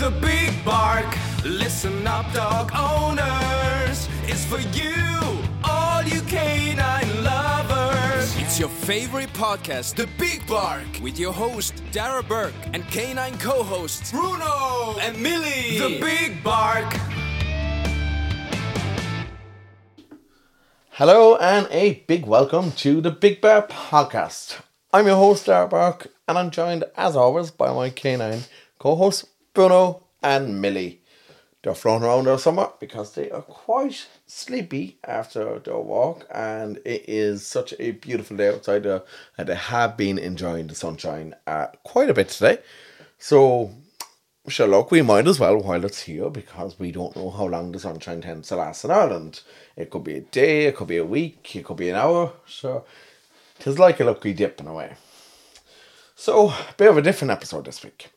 The 0.00 0.10
Big 0.12 0.64
Bark. 0.64 1.14
Listen 1.44 2.06
up, 2.06 2.32
dog 2.32 2.72
owners. 2.74 4.08
It's 4.22 4.46
for 4.46 4.58
you, 4.74 4.96
all 5.62 6.02
you 6.04 6.22
canine 6.22 7.22
lovers. 7.22 8.34
It's 8.38 8.58
your 8.58 8.70
favorite 8.70 9.30
podcast, 9.34 9.96
The 9.96 10.08
Big 10.18 10.46
Bark, 10.46 10.86
with 11.02 11.18
your 11.18 11.34
host, 11.34 11.82
Darragh 11.92 12.26
Burke, 12.28 12.54
and 12.72 12.82
canine 12.88 13.36
co 13.36 13.62
hosts, 13.62 14.10
Bruno 14.10 14.96
and 15.02 15.20
Milly. 15.20 15.78
The 15.78 16.00
Big 16.00 16.42
Bark. 16.42 16.96
Hello 20.92 21.36
and 21.36 21.68
a 21.70 22.02
big 22.06 22.24
welcome 22.24 22.72
to 22.72 23.02
the 23.02 23.10
Big 23.10 23.42
Bark 23.42 23.68
Podcast. 23.68 24.62
I'm 24.94 25.06
your 25.06 25.16
host, 25.16 25.44
Darragh 25.44 25.68
Burke, 25.68 26.06
and 26.26 26.38
I'm 26.38 26.50
joined, 26.50 26.84
as 26.96 27.16
always, 27.16 27.50
by 27.50 27.70
my 27.74 27.90
canine 27.90 28.44
co-hosts, 28.80 29.26
Bruno 29.52 30.04
and 30.22 30.60
Milly. 30.60 31.00
They're 31.62 31.74
flown 31.74 32.02
around 32.02 32.24
there 32.24 32.38
somewhat 32.38 32.80
because 32.80 33.14
they 33.14 33.30
are 33.30 33.42
quite 33.42 34.06
sleepy 34.26 34.98
after 35.04 35.58
their 35.58 35.76
walk, 35.76 36.26
and 36.32 36.78
it 36.86 37.04
is 37.06 37.46
such 37.46 37.74
a 37.78 37.90
beautiful 37.90 38.38
day 38.38 38.48
outside 38.48 38.84
there, 38.84 39.02
and 39.36 39.48
they 39.48 39.56
have 39.56 39.96
been 39.96 40.18
enjoying 40.18 40.68
the 40.68 40.74
sunshine 40.74 41.34
uh, 41.46 41.66
quite 41.82 42.08
a 42.08 42.14
bit 42.14 42.30
today. 42.30 42.60
So, 43.18 43.74
sure, 44.48 44.68
look, 44.68 44.90
we 44.90 45.02
might 45.02 45.26
as 45.26 45.38
well 45.38 45.58
while 45.58 45.84
it's 45.84 46.02
here 46.02 46.30
because 46.30 46.78
we 46.78 46.92
don't 46.92 47.14
know 47.14 47.28
how 47.28 47.44
long 47.44 47.72
the 47.72 47.78
sunshine 47.78 48.22
tends 48.22 48.48
to 48.48 48.56
last 48.56 48.84
in 48.84 48.90
Ireland. 48.90 49.42
It 49.76 49.90
could 49.90 50.04
be 50.04 50.16
a 50.16 50.22
day, 50.22 50.64
it 50.66 50.76
could 50.76 50.88
be 50.88 50.96
a 50.96 51.04
week, 51.04 51.54
it 51.56 51.66
could 51.66 51.76
be 51.76 51.90
an 51.90 51.96
hour. 51.96 52.32
So, 52.46 52.86
tis 53.58 53.78
like 53.78 54.00
a 54.00 54.04
lucky 54.04 54.32
dip 54.32 54.60
in 54.60 54.66
a 54.66 54.72
way. 54.72 54.94
So, 56.14 56.48
a 56.48 56.74
bit 56.78 56.88
of 56.88 56.96
a 56.96 57.02
different 57.02 57.32
episode 57.32 57.66
this 57.66 57.84
week. 57.84 58.10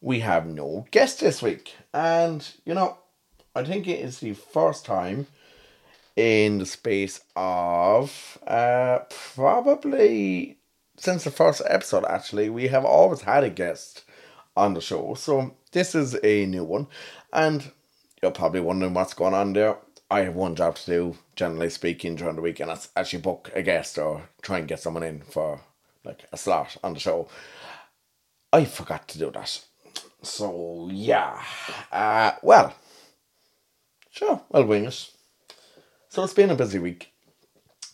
We 0.00 0.20
have 0.20 0.46
no 0.46 0.86
guest 0.90 1.20
this 1.20 1.42
week, 1.42 1.74
and 1.92 2.46
you 2.64 2.74
know, 2.74 2.98
I 3.54 3.64
think 3.64 3.88
it 3.88 4.00
is 4.00 4.20
the 4.20 4.34
first 4.34 4.84
time 4.84 5.26
in 6.18 6.58
the 6.58 6.66
space 6.66 7.20
of 7.36 8.38
uh, 8.46 8.98
probably 9.34 10.58
since 10.96 11.22
the 11.22 11.30
first 11.30 11.62
episode 11.64 12.04
actually 12.06 12.50
we 12.50 12.66
have 12.66 12.84
always 12.84 13.20
had 13.20 13.44
a 13.44 13.50
guest 13.50 14.04
on 14.56 14.74
the 14.74 14.80
show. 14.80 15.14
So 15.14 15.54
this 15.70 15.94
is 15.94 16.18
a 16.24 16.44
new 16.46 16.64
one. 16.64 16.88
And 17.32 17.70
you're 18.20 18.32
probably 18.32 18.60
wondering 18.60 18.94
what's 18.94 19.14
going 19.14 19.34
on 19.34 19.52
there. 19.52 19.78
I 20.10 20.20
have 20.20 20.34
one 20.34 20.56
job 20.56 20.74
to 20.76 20.86
do 20.86 21.18
generally 21.36 21.70
speaking 21.70 22.16
during 22.16 22.34
the 22.34 22.42
week 22.42 22.58
and 22.58 22.70
that's 22.70 22.88
actually 22.96 23.20
book 23.20 23.50
a 23.54 23.62
guest 23.62 23.96
or 23.98 24.28
try 24.42 24.58
and 24.58 24.66
get 24.66 24.80
someone 24.80 25.04
in 25.04 25.20
for 25.20 25.60
like 26.04 26.24
a 26.32 26.36
slot 26.36 26.76
on 26.82 26.94
the 26.94 27.00
show. 27.00 27.28
I 28.52 28.64
forgot 28.64 29.06
to 29.08 29.18
do 29.18 29.30
that 29.30 29.64
so 30.22 30.88
yeah 30.92 31.42
uh 31.92 32.32
well 32.42 32.74
sure 34.10 34.42
i'll 34.52 34.64
wing 34.64 34.84
it 34.84 35.10
so 36.10 36.24
it's 36.24 36.32
been 36.32 36.48
a 36.48 36.54
busy 36.54 36.78
week, 36.78 37.12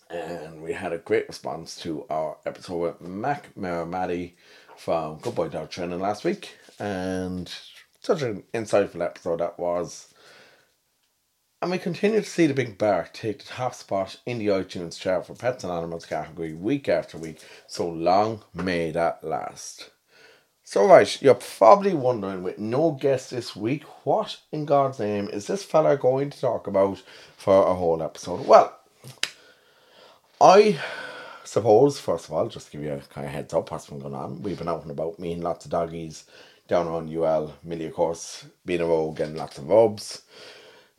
and 0.08 0.62
we 0.62 0.72
had 0.72 0.92
a 0.92 0.98
great 0.98 1.26
response 1.26 1.76
to 1.82 2.06
our 2.08 2.36
episode 2.46 2.78
with 2.78 3.00
Mac 3.00 3.52
Maramati 3.56 4.34
from 4.76 5.18
Good 5.18 5.34
Boy 5.34 5.48
Dog 5.48 5.70
Training 5.70 5.98
last 5.98 6.22
week, 6.22 6.56
and 6.78 7.52
such 8.00 8.22
an 8.22 8.44
insightful 8.54 9.04
episode 9.04 9.40
that 9.40 9.58
was. 9.58 10.14
And 11.60 11.72
we 11.72 11.78
continue 11.78 12.20
to 12.20 12.26
see 12.26 12.46
the 12.46 12.54
Big 12.54 12.78
Bark 12.78 13.12
take 13.12 13.38
the 13.40 13.46
top 13.46 13.74
spot 13.74 14.20
in 14.24 14.38
the 14.38 14.46
iTunes 14.46 14.98
chart 14.98 15.26
for 15.26 15.34
pets 15.34 15.64
and 15.64 15.72
animals 15.72 16.06
category 16.06 16.54
week 16.54 16.88
after 16.88 17.18
week. 17.18 17.40
So 17.66 17.88
long 17.88 18.44
may 18.54 18.92
that 18.92 19.24
last. 19.24 19.90
So 20.66 20.86
right, 20.86 21.20
you're 21.20 21.34
probably 21.34 21.92
wondering 21.92 22.42
with 22.42 22.58
no 22.58 22.92
guest 22.92 23.30
this 23.30 23.54
week, 23.54 23.84
what 24.04 24.38
in 24.50 24.64
God's 24.64 24.98
name 24.98 25.28
is 25.28 25.46
this 25.46 25.62
fella 25.62 25.98
going 25.98 26.30
to 26.30 26.40
talk 26.40 26.66
about 26.66 27.02
for 27.36 27.66
a 27.66 27.74
whole 27.74 28.02
episode? 28.02 28.46
Well, 28.46 28.74
I 30.40 30.80
suppose 31.44 32.00
first 32.00 32.24
of 32.24 32.32
all, 32.32 32.48
just 32.48 32.72
give 32.72 32.80
you 32.80 32.94
a 32.94 32.98
kind 33.00 33.26
of 33.26 33.32
heads 33.34 33.52
up 33.52 33.70
what's 33.70 33.88
been 33.88 33.98
going 33.98 34.14
on. 34.14 34.40
We've 34.40 34.56
been 34.56 34.70
out 34.70 34.80
and 34.80 34.90
about 34.90 35.18
meeting 35.18 35.42
lots 35.42 35.66
of 35.66 35.70
doggies 35.70 36.24
down 36.66 36.88
on 36.88 37.14
UL, 37.14 37.54
Millie 37.62 37.86
of 37.86 37.92
course, 37.92 38.46
being 38.64 38.80
a 38.80 38.86
rogue 38.86 39.18
getting 39.18 39.36
lots 39.36 39.58
of 39.58 39.68
rubs. 39.68 40.22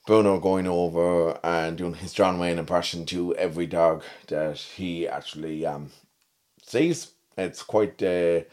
Bruno 0.05 0.39
going 0.39 0.67
over 0.67 1.39
and 1.43 1.75
doing 1.75 1.95
his 1.95 2.13
John 2.13 2.37
Wayne 2.37 2.59
impression 2.59 3.03
to 3.07 3.33
every 3.35 3.65
dog 3.65 4.03
that 4.27 4.57
he 4.57 5.07
actually 5.07 5.65
um 5.65 5.89
sees. 6.61 7.13
It's 7.35 7.63
quite 7.63 7.99
a 8.03 8.45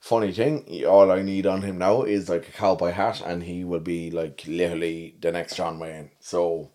funny 0.00 0.32
thing. 0.32 0.84
All 0.86 1.10
I 1.10 1.22
need 1.22 1.46
on 1.46 1.62
him 1.62 1.78
now 1.78 2.02
is 2.02 2.28
like 2.28 2.48
a 2.48 2.52
cowboy 2.52 2.92
hat, 2.92 3.20
and 3.20 3.42
he 3.42 3.64
will 3.64 3.80
be 3.80 4.10
like 4.10 4.44
literally 4.46 5.16
the 5.20 5.32
next 5.32 5.56
John 5.56 5.78
Wayne. 5.78 6.10
So 6.20 6.70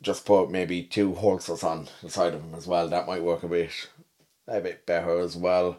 just 0.00 0.26
put 0.26 0.50
maybe 0.50 0.82
two 0.82 1.14
holsters 1.14 1.62
on 1.62 1.88
the 2.02 2.10
side 2.10 2.34
of 2.34 2.42
him 2.42 2.54
as 2.54 2.66
well. 2.66 2.88
That 2.88 3.06
might 3.06 3.22
work 3.22 3.42
a 3.42 3.48
bit 3.48 3.88
a 4.48 4.60
bit 4.60 4.86
better 4.86 5.20
as 5.20 5.36
well. 5.36 5.78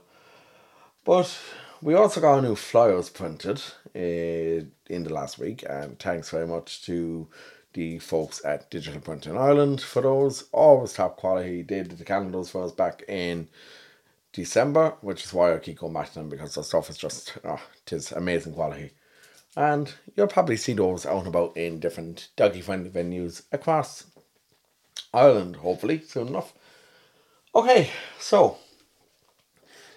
But 1.04 1.38
we 1.82 1.94
also 1.96 2.22
got 2.22 2.42
new 2.42 2.56
flyers 2.56 3.10
printed 3.10 3.62
uh, 3.96 4.66
in 4.88 5.04
the 5.04 5.14
last 5.14 5.38
week, 5.38 5.64
and 5.70 6.00
thanks 6.00 6.30
very 6.30 6.48
much 6.48 6.86
to 6.86 7.28
the 7.74 8.00
folks 8.00 8.44
at 8.46 8.70
Digital 8.70 9.02
Printing 9.02 9.38
Ireland 9.38 9.82
for 9.82 10.02
those. 10.02 10.46
Always 10.52 10.94
top 10.94 11.18
quality. 11.18 11.64
They 11.64 11.84
did 11.84 11.98
the 11.98 12.06
calendars 12.06 12.50
for 12.50 12.64
us 12.64 12.72
back 12.72 13.04
in 13.08 13.50
December, 14.34 14.96
which 15.02 15.24
is 15.24 15.34
why 15.34 15.54
I 15.54 15.60
keep 15.60 15.80
going 15.80 15.94
back 15.94 16.08
to 16.10 16.16
them 16.16 16.30
because 16.30 16.56
the 16.56 16.64
stuff 16.64 16.90
is 16.90 16.98
just, 16.98 17.38
oh, 17.46 17.62
it 17.86 17.94
is 17.94 18.12
amazing 18.12 18.54
quality. 18.54 18.92
And 19.56 19.94
you'll 20.16 20.28
probably 20.28 20.58
see 20.58 20.74
those 20.74 21.06
out 21.06 21.20
and 21.20 21.28
about 21.28 21.56
in 21.56 21.80
different 21.80 22.30
doggy 22.36 22.62
friendly 22.62 22.90
venues 22.90 23.44
across 23.52 24.06
Ireland, 25.14 25.58
hopefully, 25.58 26.02
soon 26.02 26.30
enough. 26.30 26.54
Okay, 27.56 27.92
so 28.20 28.58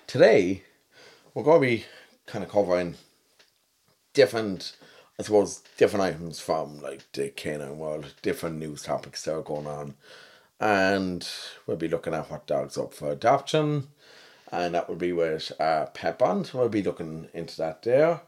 today 0.06 0.62
we're 1.32 1.42
going 1.42 1.62
to 1.62 1.66
be 1.66 1.84
kind 2.26 2.44
of 2.44 2.50
covering 2.50 2.96
different, 4.12 4.76
I 5.18 5.22
suppose, 5.22 5.62
different 5.78 6.04
items 6.04 6.38
from 6.38 6.82
like 6.82 7.10
the 7.12 7.30
canine 7.30 7.78
world, 7.78 8.12
different 8.20 8.58
news 8.58 8.82
topics 8.82 9.24
that 9.24 9.34
are 9.34 9.42
going 9.42 9.66
on. 9.66 9.94
And 10.60 11.26
we'll 11.66 11.78
be 11.78 11.88
looking 11.88 12.12
at 12.12 12.30
what 12.30 12.46
dogs 12.46 12.76
up 12.76 12.92
for 12.92 13.10
adoption, 13.10 13.88
and 14.52 14.74
that 14.74 14.88
would 14.88 14.98
be 14.98 15.12
with 15.12 15.52
uh, 15.60 15.86
Pet 15.86 16.18
Bond. 16.18 16.50
We'll 16.52 16.68
be 16.68 16.82
looking 16.82 17.28
into 17.34 17.56
that 17.58 17.82
there. 17.82 18.20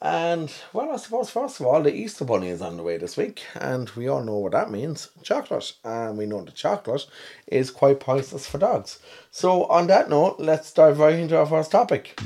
And 0.00 0.52
well, 0.74 0.92
I 0.92 0.96
suppose 0.96 1.30
first 1.30 1.58
of 1.58 1.66
all, 1.66 1.82
the 1.82 1.94
Easter 1.94 2.24
Bunny 2.24 2.48
is 2.48 2.60
on 2.60 2.76
the 2.76 2.82
way 2.82 2.98
this 2.98 3.16
week, 3.16 3.44
and 3.54 3.88
we 3.90 4.08
all 4.08 4.22
know 4.22 4.36
what 4.36 4.52
that 4.52 4.70
means 4.70 5.08
chocolate. 5.22 5.72
And 5.84 6.18
we 6.18 6.26
know 6.26 6.42
the 6.42 6.50
chocolate 6.50 7.06
is 7.46 7.70
quite 7.70 8.00
priceless 8.00 8.46
for 8.46 8.58
dogs. 8.58 8.98
So, 9.30 9.64
on 9.64 9.86
that 9.86 10.10
note, 10.10 10.36
let's 10.38 10.72
dive 10.72 10.98
right 10.98 11.14
into 11.14 11.38
our 11.38 11.46
first 11.46 11.70
topic. 11.70 12.20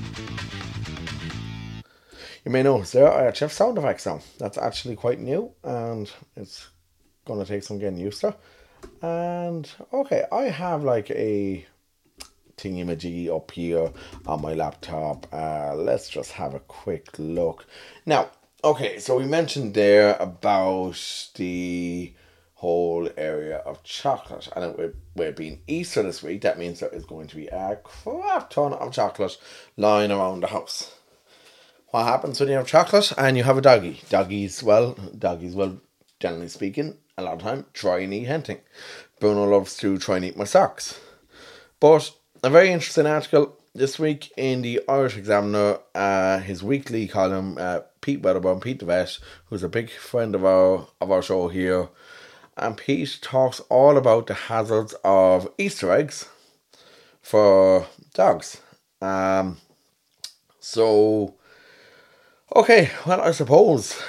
You 2.45 2.51
may 2.51 2.65
notice 2.65 2.91
there 2.91 3.07
actually 3.07 3.45
have 3.47 3.53
sound 3.53 3.79
effects 3.79 4.07
now. 4.07 4.21
That's 4.39 4.59
actually 4.59 4.97
quite 4.97 5.21
new, 5.21 5.53
and 5.63 6.11
it's 6.37 6.71
gonna 7.25 7.45
take 7.45 7.63
some 7.63 7.79
getting 7.79 8.01
used 8.01 8.23
to. 8.23 8.35
And 9.01 9.71
okay, 9.93 10.25
I 10.33 10.45
have 10.45 10.83
like 10.83 11.11
a 11.13 11.67
thingy 12.63 13.35
up 13.35 13.51
here 13.51 13.91
on 14.27 14.43
my 14.43 14.55
laptop. 14.55 15.27
Uh, 15.33 15.75
let's 15.75 16.09
just 16.09 16.33
have 16.33 16.55
a 16.55 16.61
quick 16.61 17.09
look. 17.19 17.67
Now, 18.07 18.31
okay, 18.63 18.99
so 18.99 19.17
we 19.17 19.25
mentioned 19.25 19.75
there 19.75 20.17
about 20.21 21.31
the 21.37 22.13
whole 22.55 23.09
area 23.17 23.57
of 23.59 23.83
chocolate, 23.83 24.49
and 24.55 24.79
it, 24.79 24.97
it 25.17 25.37
being 25.37 25.61
Easter 25.67 26.03
this 26.03 26.23
week, 26.23 26.43
that 26.43 26.59
means 26.59 26.81
there 26.81 26.91
is 26.91 27.07
going 27.07 27.27
to 27.29 27.37
be 27.37 27.47
a 27.47 27.79
crap 27.83 28.51
ton 28.51 28.75
of 28.75 28.93
chocolate 28.93 29.39
lying 29.77 30.11
around 30.11 30.41
the 30.41 30.49
house. 30.49 30.95
What 31.89 32.05
happens 32.05 32.39
when 32.39 32.51
you 32.51 32.57
have 32.57 32.67
chocolate 32.67 33.13
and 33.17 33.37
you 33.37 33.45
have 33.45 33.59
a 33.59 33.63
doggy? 33.63 34.03
Doggies, 34.11 34.63
well, 34.63 34.93
doggies, 35.19 35.57
well, 35.57 35.81
generally 36.21 36.49
speaking, 36.49 36.99
a 37.17 37.23
lot 37.23 37.35
of 37.35 37.41
time 37.41 37.65
try 37.73 38.01
and 38.01 38.13
eat 38.13 38.29
hunting. 38.29 38.61
Bruno 39.19 39.45
loves 39.45 39.77
to 39.79 39.99
try 39.99 40.17
and 40.17 40.25
eat 40.27 40.37
my 40.37 40.45
socks. 40.45 41.01
But 41.81 42.13
a 42.43 42.51
very 42.51 42.71
interesting 42.71 43.07
article 43.07 43.57
this 43.75 43.99
week 43.99 44.33
in 44.37 44.63
the 44.63 44.81
Irish 44.89 45.17
Examiner, 45.17 45.79
uh, 45.95 46.39
his 46.39 46.63
weekly 46.63 47.07
column, 47.07 47.59
uh, 47.59 47.81
Pete 48.01 48.23
Wedderburn, 48.23 48.61
Pete 48.61 48.83
Vet, 48.83 49.19
who's 49.47 49.63
a 49.63 49.69
big 49.69 49.91
friend 49.91 50.35
of 50.35 50.45
our 50.45 50.89
of 51.01 51.11
our 51.11 51.23
show 51.23 51.49
here, 51.49 51.89
and 52.57 52.77
Pete 52.77 53.19
talks 53.21 53.61
all 53.69 53.97
about 53.97 54.27
the 54.27 54.35
hazards 54.35 54.95
of 55.05 55.51
Easter 55.59 55.93
eggs 55.93 56.29
for 57.21 57.87
dogs. 58.15 58.61
Um, 59.03 59.59
so, 60.61 61.35
okay, 62.57 62.91
well, 63.07 63.21
I 63.21 63.33
suppose 63.33 64.01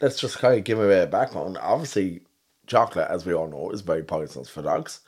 let's 0.00 0.20
just 0.20 0.38
kind 0.38 0.58
of 0.58 0.64
give 0.64 0.78
a 0.78 0.86
bit 0.86 1.04
of 1.04 1.10
background. 1.10 1.58
Obviously, 1.60 2.20
chocolate, 2.66 3.10
as 3.10 3.26
we 3.26 3.34
all 3.34 3.48
know, 3.48 3.70
is 3.70 3.80
very 3.80 4.04
poisonous 4.04 4.48
for 4.48 4.62
dogs 4.62 5.00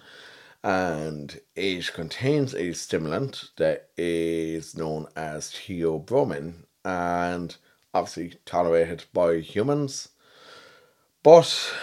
and 0.63 1.41
it 1.57 1.93
contains 1.95 2.55
a 2.55 2.73
stimulant 2.73 3.51
that 3.57 3.91
is 3.97 4.77
known 4.77 5.07
as 5.17 5.51
theobromine 5.51 6.65
and 6.85 7.57
obviously 7.95 8.39
tolerated 8.45 9.05
by 9.13 9.39
humans. 9.39 10.09
But 11.23 11.75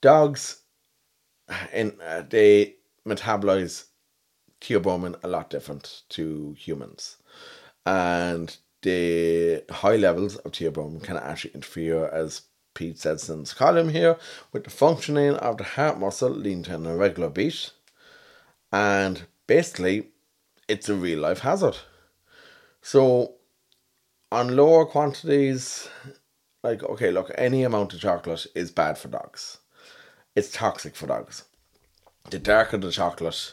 dogs, 0.00 0.62
in 1.72 1.98
uh, 2.04 2.22
they 2.28 2.76
metabolize 3.06 3.86
theobromine 4.60 5.16
a 5.22 5.28
lot 5.28 5.50
different 5.50 6.02
to 6.10 6.54
humans, 6.58 7.18
and 7.86 8.56
the 8.82 9.64
high 9.70 9.96
levels 9.96 10.36
of 10.36 10.52
theobromine 10.52 11.02
can 11.02 11.16
actually 11.16 11.54
interfere 11.54 12.06
as 12.08 12.42
Pete 12.74 13.02
his 13.02 13.54
column 13.54 13.88
here, 13.88 14.18
with 14.52 14.64
the 14.64 14.70
functioning 14.70 15.34
of 15.36 15.58
the 15.58 15.64
heart 15.64 15.98
muscle 15.98 16.30
leading 16.30 16.64
to 16.64 16.74
an 16.74 16.86
irregular 16.86 17.30
beat. 17.30 17.70
And 18.72 19.22
basically, 19.46 20.08
it's 20.68 20.88
a 20.88 20.94
real 20.94 21.20
life 21.20 21.40
hazard. 21.40 21.76
So, 22.82 23.34
on 24.32 24.56
lower 24.56 24.84
quantities, 24.84 25.88
like, 26.62 26.82
okay, 26.82 27.10
look, 27.10 27.30
any 27.36 27.62
amount 27.62 27.94
of 27.94 28.00
chocolate 28.00 28.46
is 28.54 28.70
bad 28.70 28.98
for 28.98 29.08
dogs. 29.08 29.58
It's 30.34 30.50
toxic 30.50 30.96
for 30.96 31.06
dogs. 31.06 31.44
The 32.30 32.38
darker 32.38 32.78
the 32.78 32.90
chocolate, 32.90 33.52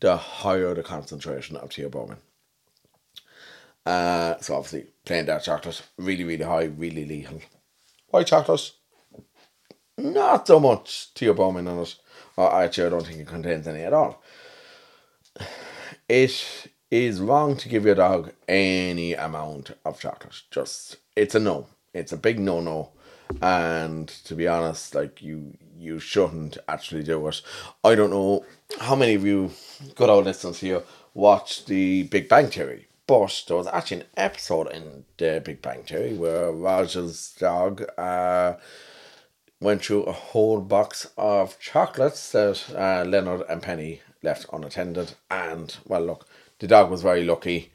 the 0.00 0.16
higher 0.16 0.74
the 0.74 0.82
concentration 0.82 1.56
of 1.56 1.70
theobromine. 1.70 2.18
Uh, 3.84 4.38
so 4.40 4.54
obviously, 4.54 4.86
plain 5.04 5.24
dark 5.24 5.42
chocolate, 5.42 5.82
really, 5.96 6.24
really 6.24 6.44
high, 6.44 6.64
really 6.64 7.04
lethal. 7.04 7.40
White 8.10 8.26
chocolate, 8.26 8.72
not 9.96 10.46
so 10.46 10.58
much 10.58 11.10
theobromine 11.14 11.70
in 11.70 11.78
it. 11.78 11.96
Uh, 12.36 12.42
or 12.42 12.54
actually, 12.62 12.86
I 12.86 12.90
don't 12.90 13.06
think 13.06 13.20
it 13.20 13.26
contains 13.26 13.68
any 13.68 13.82
at 13.82 13.92
all. 13.92 14.22
It 16.08 16.68
is 16.90 17.20
wrong 17.20 17.56
to 17.56 17.68
give 17.68 17.84
your 17.84 17.94
dog 17.94 18.32
any 18.48 19.14
amount 19.14 19.72
of 19.84 20.00
chocolate. 20.00 20.42
Just 20.50 20.96
it's 21.14 21.34
a 21.34 21.40
no. 21.40 21.68
It's 21.94 22.12
a 22.12 22.16
big 22.16 22.40
no 22.40 22.60
no. 22.60 22.90
And 23.40 24.08
to 24.24 24.34
be 24.34 24.48
honest, 24.48 24.94
like 24.94 25.22
you 25.22 25.56
you 25.78 25.98
shouldn't 26.00 26.58
actually 26.68 27.04
do 27.04 27.26
it. 27.28 27.40
I 27.84 27.94
don't 27.94 28.10
know 28.10 28.44
how 28.80 28.96
many 28.96 29.14
of 29.14 29.24
you 29.24 29.52
good 29.94 30.10
old 30.10 30.24
listeners 30.24 30.58
here 30.58 30.82
watch 31.14 31.64
the 31.66 32.04
Big 32.04 32.28
Bang 32.28 32.48
Theory. 32.48 32.86
There 33.10 33.56
was 33.56 33.66
actually 33.66 34.02
an 34.02 34.06
episode 34.16 34.70
in 34.70 35.04
the 35.16 35.42
Big 35.44 35.60
Bang 35.60 35.82
Theory 35.82 36.14
where 36.14 36.52
Raj's 36.52 37.34
dog 37.40 37.82
uh, 37.98 38.54
went 39.58 39.84
through 39.84 40.04
a 40.04 40.12
whole 40.12 40.60
box 40.60 41.10
of 41.18 41.58
chocolates 41.58 42.30
that 42.30 42.72
uh, 42.72 43.02
Leonard 43.04 43.42
and 43.48 43.60
Penny 43.60 44.00
left 44.22 44.46
unattended. 44.52 45.14
And, 45.28 45.76
well, 45.84 46.02
look, 46.02 46.28
the 46.60 46.68
dog 46.68 46.88
was 46.88 47.02
very 47.02 47.24
lucky 47.24 47.72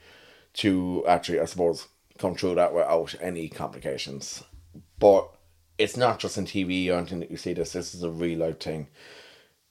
to 0.54 1.04
actually, 1.06 1.42
I 1.42 1.46
suppose, 1.46 1.90
come 2.18 2.36
through 2.36 2.56
that 2.56 2.74
without 2.74 3.14
any 3.20 3.50
complications. 3.50 4.42
But 5.00 5.30
it's 5.78 5.98
not 5.98 6.20
just 6.20 6.38
in 6.38 6.46
TV 6.46 6.88
or 6.88 6.94
anything 6.94 7.20
that 7.20 7.30
you 7.30 7.36
see 7.36 7.52
this, 7.52 7.74
this 7.74 7.94
is 7.94 8.04
a 8.04 8.10
real 8.10 8.40
life 8.40 8.62
thing. 8.62 8.88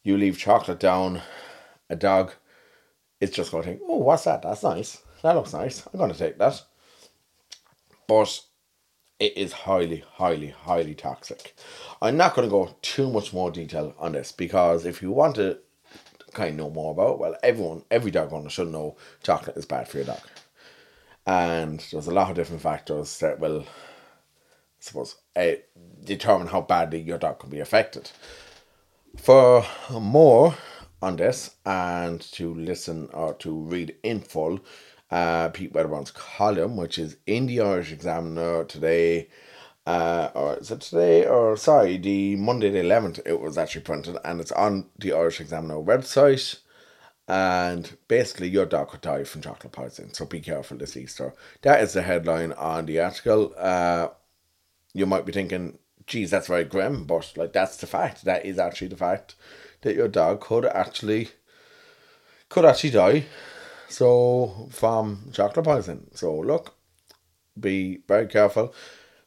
You 0.02 0.18
leave 0.18 0.36
chocolate 0.36 0.78
down, 0.78 1.22
a 1.88 1.96
dog, 1.96 2.32
it's 3.18 3.34
just 3.34 3.50
going 3.50 3.62
to 3.62 3.70
think, 3.70 3.80
oh, 3.88 3.96
what's 3.96 4.24
that? 4.24 4.42
That's 4.42 4.62
nice 4.62 5.00
that 5.24 5.34
looks 5.34 5.54
nice. 5.54 5.86
I'm 5.86 5.98
going 5.98 6.12
to 6.12 6.18
take 6.18 6.36
that. 6.36 6.62
But 8.06 8.42
it 9.18 9.34
is 9.38 9.52
highly, 9.52 10.04
highly, 10.12 10.48
highly 10.50 10.94
toxic. 10.94 11.56
I'm 12.02 12.18
not 12.18 12.34
going 12.34 12.46
to 12.46 12.50
go 12.50 12.76
too 12.82 13.10
much 13.10 13.32
more 13.32 13.50
detail 13.50 13.94
on 13.98 14.12
this 14.12 14.32
because 14.32 14.84
if 14.84 15.00
you 15.00 15.10
want 15.10 15.36
to 15.36 15.60
kind 16.34 16.50
of 16.50 16.56
know 16.56 16.68
more 16.68 16.92
about, 16.92 17.18
well, 17.18 17.36
everyone, 17.42 17.84
every 17.90 18.10
dog 18.10 18.34
owner 18.34 18.50
should 18.50 18.68
know 18.68 18.96
chocolate 19.22 19.56
is 19.56 19.64
bad 19.64 19.88
for 19.88 19.96
your 19.96 20.06
dog. 20.06 20.20
And 21.26 21.82
there's 21.90 22.06
a 22.06 22.12
lot 22.12 22.28
of 22.28 22.36
different 22.36 22.60
factors 22.60 23.18
that 23.20 23.40
will, 23.40 23.60
I 23.60 23.64
suppose, 24.80 25.16
uh, 25.36 25.52
determine 26.04 26.48
how 26.48 26.60
badly 26.60 27.00
your 27.00 27.16
dog 27.16 27.38
can 27.38 27.48
be 27.48 27.60
affected. 27.60 28.10
For 29.16 29.64
more 29.90 30.54
on 31.00 31.16
this 31.16 31.56
and 31.64 32.20
to 32.32 32.52
listen 32.52 33.08
or 33.14 33.32
to 33.34 33.58
read 33.58 33.94
in 34.02 34.20
full, 34.20 34.60
uh, 35.14 35.48
Pete 35.50 35.72
Wedderburn's 35.72 36.10
column, 36.10 36.76
which 36.76 36.98
is 36.98 37.16
in 37.24 37.46
the 37.46 37.60
Irish 37.60 37.92
Examiner 37.92 38.64
today. 38.64 39.28
Uh, 39.86 40.30
or 40.34 40.56
is 40.56 40.72
it 40.72 40.80
today? 40.80 41.24
Or 41.24 41.56
sorry, 41.56 41.98
the 41.98 42.34
Monday 42.34 42.68
the 42.68 42.80
11th, 42.80 43.20
it 43.24 43.38
was 43.38 43.56
actually 43.56 43.82
printed 43.82 44.16
and 44.24 44.40
it's 44.40 44.50
on 44.50 44.86
the 44.98 45.12
Irish 45.12 45.40
Examiner 45.40 45.76
website. 45.76 46.58
And 47.28 47.96
basically, 48.08 48.48
your 48.48 48.66
dog 48.66 48.88
could 48.88 49.02
die 49.02 49.22
from 49.22 49.42
chocolate 49.42 49.72
poisoning, 49.72 50.12
so 50.12 50.26
be 50.26 50.40
careful 50.40 50.76
this 50.76 50.96
Easter. 50.96 51.32
That 51.62 51.80
is 51.80 51.92
the 51.92 52.02
headline 52.02 52.52
on 52.52 52.86
the 52.86 52.98
article. 52.98 53.54
Uh, 53.56 54.08
you 54.94 55.06
might 55.06 55.24
be 55.24 55.32
thinking, 55.32 55.78
geez, 56.08 56.32
that's 56.32 56.48
very 56.48 56.64
grim, 56.64 57.04
but 57.04 57.32
like 57.36 57.52
that's 57.52 57.76
the 57.76 57.86
fact. 57.86 58.24
That 58.24 58.44
is 58.44 58.58
actually 58.58 58.88
the 58.88 58.96
fact 58.96 59.36
that 59.82 59.94
your 59.94 60.08
dog 60.08 60.40
could 60.40 60.66
actually 60.66 61.30
could 62.48 62.64
actually 62.64 62.90
die 62.90 63.24
so 63.94 64.68
from 64.72 65.30
chocolate 65.32 65.64
poison. 65.64 66.10
So 66.14 66.34
look, 66.34 66.74
be 67.58 68.00
very 68.08 68.26
careful 68.26 68.74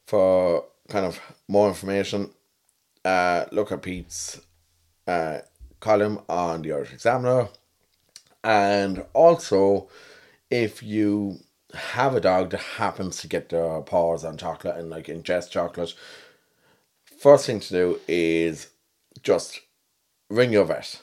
for 0.06 0.64
kind 0.88 1.06
of 1.06 1.18
more 1.48 1.68
information. 1.68 2.30
Uh, 3.02 3.46
look 3.50 3.72
at 3.72 3.80
Pete's 3.80 4.40
uh, 5.06 5.38
column 5.80 6.20
on 6.28 6.60
the 6.62 6.72
Irish 6.72 6.92
Examiner, 6.92 7.48
and 8.44 9.06
also 9.14 9.88
if 10.50 10.82
you 10.82 11.38
have 11.72 12.14
a 12.14 12.20
dog 12.20 12.50
that 12.50 12.60
happens 12.60 13.18
to 13.22 13.28
get 13.28 13.48
their 13.48 13.80
paws 13.80 14.24
on 14.24 14.36
chocolate 14.36 14.76
and 14.76 14.90
like 14.90 15.06
ingest 15.06 15.50
chocolate, 15.50 15.94
first 17.18 17.46
thing 17.46 17.60
to 17.60 17.70
do 17.70 18.00
is 18.06 18.68
just 19.22 19.60
ring 20.28 20.52
your 20.52 20.64
vet 20.64 21.00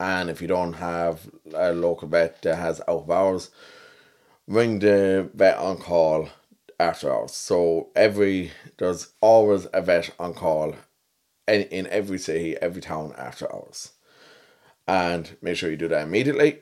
and 0.00 0.30
if 0.30 0.40
you 0.40 0.48
don't 0.48 0.74
have 0.74 1.30
a 1.54 1.72
local 1.72 2.08
vet 2.08 2.42
that 2.42 2.56
has 2.56 2.80
out 2.82 3.02
of 3.02 3.10
hours, 3.10 3.50
ring 4.46 4.78
the 4.78 5.28
vet 5.34 5.58
on 5.58 5.78
call 5.78 6.28
after 6.78 7.12
hours. 7.12 7.32
So 7.34 7.88
every 7.96 8.52
there's 8.78 9.12
always 9.20 9.66
a 9.72 9.82
vet 9.82 10.10
on 10.18 10.34
call 10.34 10.74
in, 11.46 11.62
in 11.62 11.86
every 11.88 12.18
city, 12.18 12.56
every 12.60 12.80
town 12.80 13.14
after 13.18 13.52
hours. 13.52 13.92
And 14.86 15.36
make 15.42 15.56
sure 15.56 15.70
you 15.70 15.76
do 15.76 15.88
that 15.88 16.06
immediately. 16.06 16.60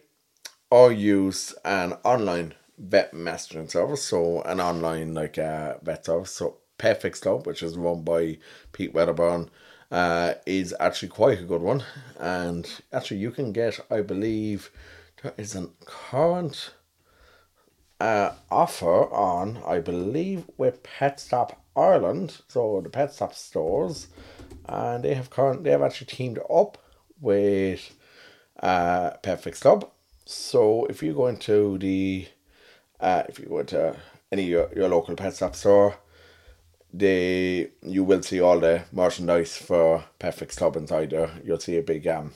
Or 0.71 0.90
use 0.90 1.55
an 1.64 1.93
online 2.05 2.55
vet 2.76 3.12
messaging 3.12 3.71
service, 3.71 4.02
so 4.02 4.43
an 4.43 4.61
online 4.61 5.14
like 5.14 5.38
uh, 5.38 5.75
vet 5.83 6.05
service. 6.05 6.33
So 6.33 6.59
Petfix 6.78 7.21
Club, 7.21 7.47
which 7.47 7.62
is 7.62 7.78
run 7.78 8.02
by 8.02 8.38
Pete 8.73 8.93
Wedderburn 8.93 9.50
uh, 9.90 10.35
is 10.47 10.75
actually 10.78 11.09
quite 11.09 11.40
a 11.40 11.45
good 11.45 11.62
one. 11.62 11.83
And 12.19 12.69
actually, 12.93 13.19
you 13.19 13.31
can 13.31 13.52
get, 13.52 13.81
I 13.90 14.02
believe, 14.02 14.71
there 15.23 15.35
is 15.37 15.55
a 15.55 15.69
current 15.85 16.73
uh, 18.00 18.33
offer 18.50 19.12
on, 19.12 19.62
I 19.66 19.78
believe, 19.81 20.45
with 20.57 20.83
Pet 20.83 21.21
Stop 21.21 21.62
Ireland. 21.76 22.43
So 22.49 22.81
the 22.83 22.90
Pet 22.90 23.12
Stop 23.12 23.35
stores, 23.35 24.09
and 24.66 25.05
they 25.05 25.14
have 25.14 25.31
current, 25.31 25.64
they 25.64 25.71
have 25.71 25.83
actually 25.83 26.09
teamed 26.09 26.38
up 26.50 26.78
with 27.21 27.95
uh, 28.62 29.11
Petfix 29.23 29.61
Club. 29.61 29.90
So 30.25 30.87
if 30.87 31.02
you 31.02 31.14
go 31.14 31.28
into 31.28 31.78
the, 31.78 32.26
uh, 33.00 33.23
if 33.28 33.38
you 33.38 33.47
go 33.47 33.61
into 33.61 33.97
any 34.33 34.43
your, 34.43 34.69
your 34.75 34.88
local 34.88 35.14
pet 35.14 35.35
stop 35.35 35.55
store, 35.55 35.97
they 36.99 37.71
you 37.83 38.03
will 38.05 38.23
see 38.23 38.41
all 38.41 38.59
the 38.59 38.85
merchandise 38.93 39.57
for 39.57 40.05
Petfix 40.19 40.57
Club 40.57 40.76
inside 40.76 41.11
there. 41.11 41.31
You'll 41.45 41.61
see 41.61 41.76
a 41.79 41.83
big 41.83 42.07
um 42.07 42.33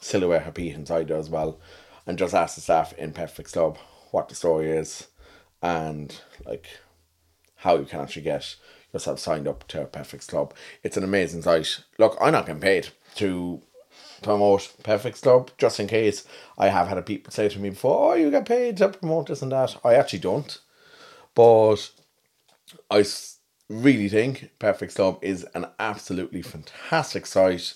silhouette 0.00 0.46
of 0.46 0.54
Pete 0.54 0.74
inside 0.74 1.08
there 1.08 1.18
as 1.18 1.30
well. 1.30 1.60
And 2.06 2.18
just 2.18 2.34
ask 2.34 2.54
the 2.54 2.60
staff 2.60 2.92
in 2.94 3.12
Petfix 3.12 3.52
Club 3.52 3.78
what 4.12 4.28
the 4.28 4.34
story 4.34 4.70
is 4.70 5.08
and 5.62 6.20
like 6.44 6.66
how 7.56 7.76
you 7.76 7.84
can 7.84 8.00
actually 8.00 8.22
get 8.22 8.56
yourself 8.92 9.18
signed 9.18 9.48
up 9.48 9.66
to 9.68 9.84
Petfix 9.86 10.26
Club. 10.26 10.54
It's 10.82 10.96
an 10.96 11.04
amazing 11.04 11.42
site. 11.42 11.80
Look, 11.98 12.16
I'm 12.20 12.32
not 12.32 12.46
getting 12.46 12.60
paid 12.60 12.88
to 13.16 13.60
promote 14.22 14.72
Petfix 14.82 15.20
Club 15.20 15.50
just 15.58 15.80
in 15.80 15.88
case 15.88 16.24
I 16.56 16.68
have 16.68 16.88
had 16.88 16.98
a 16.98 17.02
people 17.02 17.32
say 17.32 17.48
to 17.48 17.58
me 17.58 17.70
before, 17.70 18.12
oh, 18.12 18.14
you 18.14 18.30
get 18.30 18.46
paid 18.46 18.76
to 18.78 18.88
promote 18.88 19.26
this 19.26 19.42
and 19.42 19.52
that. 19.52 19.76
I 19.84 19.94
actually 19.94 20.20
don't. 20.20 20.58
But 21.34 21.90
I 22.90 23.04
really 23.68 24.08
think 24.08 24.50
Petfix 24.58 24.94
Club 24.94 25.18
is 25.22 25.44
an 25.54 25.66
absolutely 25.78 26.42
fantastic 26.42 27.26
site. 27.26 27.74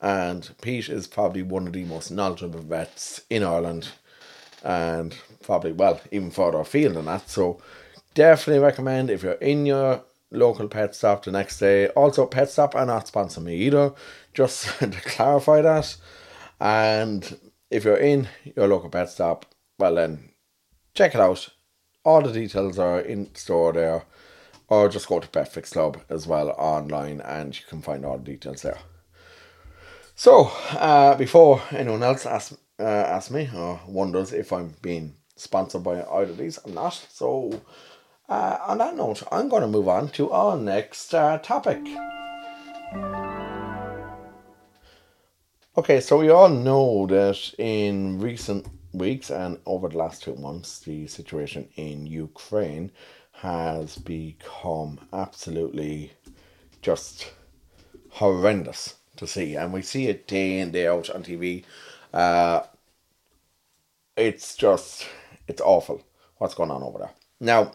And 0.00 0.50
Pete 0.60 0.88
is 0.88 1.06
probably 1.06 1.42
one 1.42 1.66
of 1.66 1.72
the 1.72 1.84
most 1.84 2.10
knowledgeable 2.10 2.60
vets 2.60 3.22
in 3.30 3.42
Ireland. 3.42 3.88
And 4.62 5.16
probably, 5.42 5.72
well, 5.72 6.00
even 6.10 6.30
further 6.30 6.58
afield 6.58 6.94
than 6.94 7.06
that. 7.06 7.28
So 7.28 7.60
definitely 8.14 8.62
recommend 8.62 9.10
if 9.10 9.22
you're 9.22 9.32
in 9.32 9.66
your 9.66 10.04
local 10.30 10.68
pet 10.68 10.94
stop 10.94 11.24
the 11.24 11.32
next 11.32 11.58
day. 11.58 11.88
Also, 11.88 12.26
pet 12.26 12.50
stop 12.50 12.74
are 12.74 12.86
not 12.86 13.06
sponsoring 13.06 13.44
me 13.44 13.56
either, 13.56 13.92
just 14.32 14.66
to 14.78 14.90
clarify 14.90 15.62
that. 15.62 15.96
And 16.60 17.38
if 17.70 17.84
you're 17.84 17.96
in 17.96 18.28
your 18.56 18.68
local 18.68 18.90
pet 18.90 19.10
stop, 19.10 19.46
well 19.78 19.94
then 19.96 20.30
check 20.94 21.14
it 21.14 21.20
out. 21.20 21.48
All 22.04 22.22
the 22.22 22.32
details 22.32 22.78
are 22.78 23.00
in 23.00 23.34
store 23.34 23.72
there, 23.72 24.04
or 24.74 24.88
just 24.88 25.08
go 25.08 25.20
to 25.20 25.28
Petfix 25.28 25.72
Club 25.72 26.00
as 26.08 26.26
well 26.26 26.50
online, 26.50 27.20
and 27.20 27.56
you 27.58 27.64
can 27.68 27.80
find 27.80 28.04
all 28.04 28.18
the 28.18 28.24
details 28.24 28.62
there. 28.62 28.78
So, 30.16 30.50
uh, 30.72 31.14
before 31.16 31.62
anyone 31.70 32.02
else 32.02 32.26
asks 32.26 32.56
uh, 32.78 32.82
asks 32.82 33.30
me 33.30 33.48
or 33.54 33.80
wonders 33.86 34.32
if 34.32 34.52
I'm 34.52 34.74
being 34.82 35.14
sponsored 35.36 35.84
by 35.84 36.02
either 36.02 36.32
of 36.32 36.36
these, 36.36 36.58
I'm 36.64 36.74
not. 36.74 36.94
So, 37.10 37.62
uh, 38.28 38.58
on 38.66 38.78
that 38.78 38.96
note, 38.96 39.22
I'm 39.30 39.48
going 39.48 39.62
to 39.62 39.68
move 39.68 39.88
on 39.88 40.08
to 40.10 40.32
our 40.32 40.56
next 40.56 41.14
uh, 41.14 41.38
topic. 41.38 41.80
Okay, 45.76 46.00
so 46.00 46.18
we 46.18 46.30
all 46.30 46.48
know 46.48 47.06
that 47.06 47.54
in 47.58 48.20
recent 48.20 48.66
weeks 48.92 49.30
and 49.30 49.58
over 49.66 49.88
the 49.88 49.98
last 49.98 50.22
two 50.22 50.36
months, 50.36 50.80
the 50.80 51.06
situation 51.06 51.68
in 51.76 52.06
Ukraine 52.06 52.92
has 53.44 53.96
become 53.98 54.98
absolutely 55.12 56.14
just 56.80 57.30
horrendous 58.08 58.94
to 59.16 59.26
see, 59.26 59.54
and 59.54 59.70
we 59.70 59.82
see 59.82 60.08
it 60.08 60.26
day 60.26 60.60
in 60.60 60.70
day 60.70 60.86
out 60.86 61.10
on 61.10 61.22
TV. 61.22 61.62
Uh, 62.14 62.62
it's 64.16 64.56
just 64.56 65.06
it's 65.46 65.60
awful 65.60 66.02
what's 66.38 66.54
going 66.54 66.70
on 66.70 66.82
over 66.82 66.98
there 66.98 67.10
now 67.40 67.72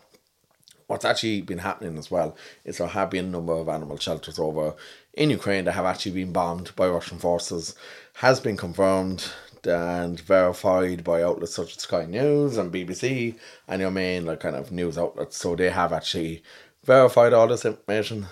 what's 0.88 1.06
actually 1.06 1.42
been 1.42 1.58
happening 1.60 1.98
as 1.98 2.10
well 2.10 2.36
is 2.64 2.78
there 2.78 2.88
have 2.88 3.10
been 3.10 3.26
a 3.26 3.30
number 3.30 3.54
of 3.54 3.70
animal 3.70 3.98
shelters 3.98 4.40
over 4.40 4.74
in 5.14 5.30
Ukraine 5.30 5.66
that 5.66 5.74
have 5.74 5.86
actually 5.86 6.14
been 6.14 6.32
bombed 6.32 6.74
by 6.78 6.88
Russian 6.88 7.20
forces, 7.20 7.76
has 8.14 8.40
been 8.40 8.56
confirmed 8.56 9.30
and 9.68 10.20
verified 10.20 11.04
by 11.04 11.24
outlets 11.24 11.56
such 11.56 11.75
as 11.78 11.84
Sky 11.84 12.06
News 12.06 12.58
and 12.58 12.72
BBC 12.72 13.36
and 13.68 13.82
your 13.82 13.92
main 13.92 14.25
like 14.25 14.39
kind 14.39 14.56
of 14.56 14.72
news 14.72 14.98
outlets. 14.98 15.38
So 15.38 15.56
they 15.56 15.70
have 15.70 15.94
actually 15.94 16.44
verified 16.84 17.34
all 17.34 17.48
this 17.48 17.66
information. 17.66 18.28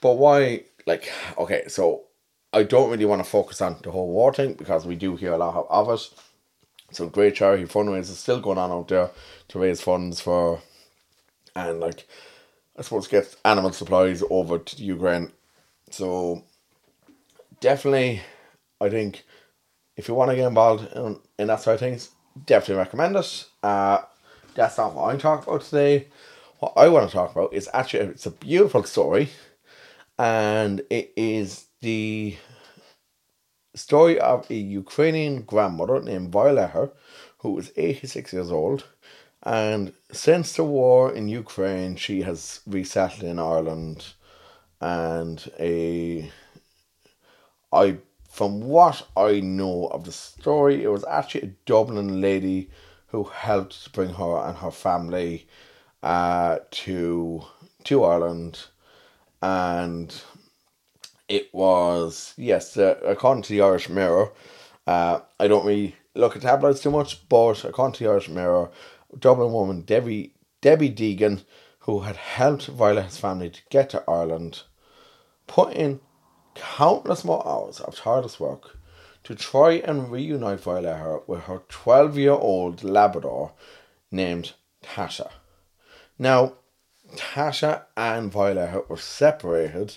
But 0.00 0.18
why 0.18 0.64
like 0.86 1.10
okay, 1.36 1.68
so 1.68 2.04
I 2.52 2.62
don't 2.62 2.90
really 2.90 3.04
want 3.04 3.22
to 3.22 3.30
focus 3.30 3.60
on 3.60 3.78
the 3.82 3.90
whole 3.90 4.08
war 4.08 4.32
thing 4.32 4.54
because 4.54 4.86
we 4.86 4.96
do 4.96 5.16
hear 5.16 5.32
a 5.32 5.38
lot 5.38 5.66
of 5.68 5.90
it. 5.90 6.10
So 6.90 7.08
great 7.08 7.34
charity 7.34 7.64
fundraisers 7.64 8.16
still 8.16 8.40
going 8.40 8.58
on 8.58 8.70
out 8.70 8.88
there 8.88 9.10
to 9.48 9.58
raise 9.58 9.80
funds 9.80 10.20
for 10.20 10.62
and 11.54 11.80
like 11.80 12.06
I 12.78 12.82
suppose 12.82 13.08
get 13.08 13.34
animal 13.44 13.72
supplies 13.72 14.22
over 14.30 14.58
to 14.58 14.84
Ukraine. 14.84 15.32
So 15.90 16.44
definitely, 17.60 18.22
I 18.80 18.88
think 18.88 19.24
if 19.98 20.08
you 20.08 20.14
want 20.14 20.30
to 20.30 20.36
get 20.36 20.48
involved 20.48 20.90
in, 20.96 21.20
in 21.38 21.48
that 21.48 21.60
sort 21.60 21.74
of 21.74 21.80
things, 21.80 22.10
definitely 22.46 22.76
recommend 22.76 23.16
it. 23.16 23.44
Uh, 23.62 23.98
that's 24.54 24.78
not 24.78 24.94
what 24.94 25.10
I'm 25.10 25.18
talking 25.18 25.46
about 25.46 25.60
today. 25.60 26.08
What 26.60 26.72
I 26.74 26.88
want 26.88 27.06
to 27.08 27.14
talk 27.14 27.32
about 27.32 27.52
is 27.52 27.68
actually 27.74 28.06
it's 28.06 28.24
a 28.24 28.30
beautiful 28.30 28.82
story, 28.84 29.28
and 30.18 30.80
it 30.88 31.12
is 31.16 31.66
the 31.82 32.36
story 33.74 34.18
of 34.18 34.50
a 34.50 34.54
Ukrainian 34.54 35.42
grandmother 35.42 36.00
named 36.00 36.32
Violetta, 36.32 36.90
who 37.40 37.50
was 37.52 37.70
86 37.76 38.32
years 38.32 38.50
old 38.50 38.84
and 39.42 39.92
since 40.12 40.54
the 40.54 40.64
war 40.64 41.12
in 41.12 41.28
Ukraine, 41.28 41.96
she 41.96 42.22
has 42.22 42.60
resettled 42.66 43.22
in 43.22 43.38
Ireland, 43.38 44.14
and 44.80 45.50
a 45.58 46.30
I 47.72 47.98
from 48.38 48.60
what 48.60 49.04
I 49.16 49.40
know 49.40 49.88
of 49.88 50.04
the 50.04 50.12
story, 50.12 50.84
it 50.84 50.92
was 50.92 51.04
actually 51.10 51.40
a 51.40 51.54
Dublin 51.66 52.20
lady 52.20 52.70
who 53.08 53.24
helped 53.24 53.82
to 53.82 53.90
bring 53.90 54.10
her 54.10 54.36
and 54.46 54.56
her 54.58 54.70
family 54.70 55.48
uh, 56.04 56.58
to 56.70 57.42
to 57.82 58.04
Ireland, 58.04 58.66
and 59.42 60.14
it 61.28 61.52
was 61.52 62.32
yes, 62.36 62.76
uh, 62.76 63.00
according 63.04 63.42
to 63.42 63.52
the 63.52 63.60
Irish 63.60 63.88
Mirror. 63.88 64.30
Uh, 64.86 65.18
I 65.40 65.48
don't 65.48 65.66
really 65.66 65.96
look 66.14 66.36
at 66.36 66.42
tabloids 66.42 66.80
too 66.80 66.92
much, 66.92 67.28
but 67.28 67.64
according 67.64 67.94
to 67.94 68.04
the 68.04 68.10
Irish 68.10 68.28
Mirror, 68.28 68.70
Dublin 69.18 69.52
woman 69.52 69.80
Debbie 69.80 70.32
Debbie 70.60 70.94
Deegan, 70.94 71.42
who 71.80 72.02
had 72.02 72.14
helped 72.14 72.66
Violet's 72.68 73.18
family 73.18 73.50
to 73.50 73.62
get 73.68 73.90
to 73.90 74.04
Ireland, 74.08 74.62
put 75.48 75.72
in 75.72 75.98
countless 76.58 77.24
more 77.24 77.46
hours 77.46 77.80
of 77.80 77.96
tireless 77.96 78.38
work 78.38 78.76
to 79.24 79.34
try 79.34 79.72
and 79.74 80.10
reunite 80.10 80.60
Violet 80.60 81.22
with 81.28 81.42
her 81.42 81.62
12 81.68 82.18
year 82.18 82.32
old 82.32 82.82
Labrador 82.82 83.52
named 84.10 84.52
Tasha. 84.82 85.30
Now, 86.18 86.54
Tasha 87.14 87.84
and 87.96 88.30
Violet 88.30 88.88
were 88.88 88.96
separated 88.96 89.96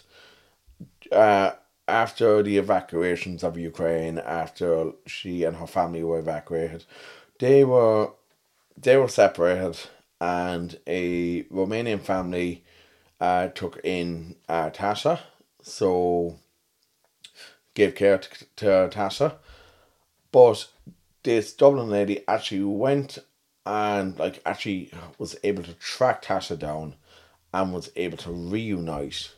uh, 1.12 1.52
after 1.88 2.42
the 2.42 2.58
evacuations 2.58 3.44
of 3.44 3.58
Ukraine, 3.58 4.18
after 4.20 4.92
she 5.06 5.44
and 5.44 5.58
her 5.58 5.68
family 5.68 6.04
were 6.04 6.20
evacuated. 6.20 6.86
They 7.40 7.64
were 7.64 8.12
they 8.78 8.98
were 8.98 9.10
separated, 9.10 9.78
and 10.20 10.80
a 10.88 11.44
Romanian 11.44 12.02
family 12.02 12.64
uh, 13.20 13.48
took 13.48 13.80
in 13.84 14.36
uh, 14.48 14.70
Tasha, 14.70 15.20
so 15.62 16.40
gave 17.74 17.96
care 17.96 18.18
to, 18.18 18.30
to 18.58 18.66
Tasha. 18.92 19.36
But 20.32 20.68
this 21.24 21.54
Dublin 21.54 21.90
lady 21.90 22.24
actually 22.28 22.64
went 22.64 23.20
and 23.66 24.18
like 24.18 24.42
actually 24.46 24.92
was 25.18 25.36
able 25.44 25.64
to 25.64 25.74
track 25.74 26.24
Tasha 26.24 26.58
down 26.58 26.96
and 27.54 27.74
was 27.74 27.92
able 27.96 28.18
to 28.18 28.32
reunite 28.32 29.32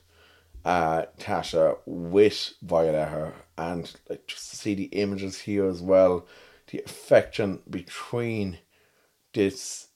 uh 0.66 1.04
Tasha 1.20 1.78
with 1.86 2.54
Violetta 2.62 3.34
and 3.58 3.92
like 4.10 4.28
just 4.28 4.52
to 4.52 4.56
see 4.56 4.76
the 4.76 4.86
images 4.86 5.40
here 5.40 5.68
as 5.68 5.82
well, 5.82 6.26
the 6.68 6.82
affection 6.86 7.62
between 7.70 8.60
this 9.34 9.88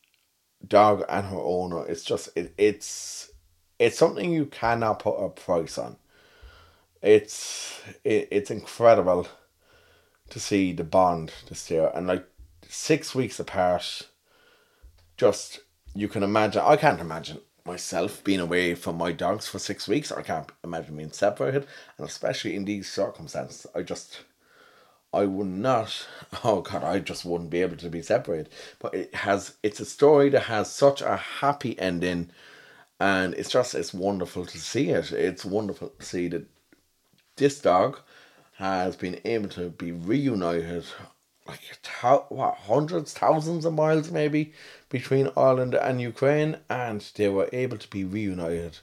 dog 0.67 1.03
and 1.07 1.27
her 1.27 1.37
owner 1.37 1.85
it's 1.85 2.03
just 2.03 2.29
it, 2.35 2.53
it's 2.57 3.29
it's 3.77 3.97
something 3.97 4.33
you 4.33 4.45
cannot 4.47 4.99
put 4.99 5.15
a 5.15 5.29
price 5.29 5.77
on 5.77 5.95
it's 7.01 7.81
it, 8.03 8.27
it's 8.31 8.51
incredible 8.51 9.27
to 10.29 10.39
see 10.39 10.73
the 10.73 10.83
bond 10.83 11.31
this 11.49 11.69
year 11.71 11.91
and 11.95 12.07
like 12.07 12.27
six 12.67 13.15
weeks 13.15 13.39
apart 13.39 14.03
just 15.15 15.59
you 15.95 16.07
can 16.07 16.23
imagine 16.23 16.61
i 16.65 16.75
can't 16.75 16.99
imagine 16.99 17.39
myself 17.65 18.23
being 18.23 18.39
away 18.39 18.75
from 18.75 18.97
my 18.97 19.11
dogs 19.11 19.47
for 19.47 19.59
six 19.59 19.87
weeks 19.87 20.11
i 20.11 20.21
can't 20.21 20.51
imagine 20.63 20.97
being 20.97 21.11
separated 21.11 21.65
and 21.97 22.07
especially 22.07 22.55
in 22.55 22.65
these 22.65 22.89
circumstances 22.91 23.67
i 23.75 23.81
just 23.81 24.21
I 25.13 25.25
would 25.25 25.47
not. 25.47 26.07
Oh 26.43 26.61
God, 26.61 26.83
I 26.83 26.99
just 26.99 27.25
wouldn't 27.25 27.49
be 27.49 27.61
able 27.61 27.77
to 27.77 27.89
be 27.89 28.01
separated. 28.01 28.49
But 28.79 28.93
it 28.93 29.15
has. 29.15 29.55
It's 29.63 29.79
a 29.79 29.85
story 29.85 30.29
that 30.29 30.43
has 30.43 30.71
such 30.71 31.01
a 31.01 31.15
happy 31.15 31.79
ending, 31.79 32.31
and 32.99 33.33
it's 33.33 33.49
just 33.49 33.73
it's 33.75 33.93
wonderful 33.93 34.45
to 34.45 34.57
see 34.59 34.89
it. 34.89 35.11
It's 35.11 35.45
wonderful 35.45 35.89
to 35.89 36.05
see 36.05 36.27
that 36.29 36.45
this 37.37 37.59
dog 37.59 37.99
has 38.55 38.95
been 38.95 39.19
able 39.23 39.49
to 39.49 39.69
be 39.69 39.91
reunited, 39.91 40.85
like 41.47 41.59
what 42.29 42.55
hundreds, 42.55 43.13
thousands 43.13 43.65
of 43.65 43.73
miles 43.73 44.11
maybe 44.11 44.53
between 44.89 45.29
Ireland 45.37 45.75
and 45.75 46.01
Ukraine, 46.01 46.57
and 46.69 47.01
they 47.15 47.29
were 47.29 47.49
able 47.53 47.77
to 47.77 47.89
be 47.89 48.03
reunited, 48.03 48.79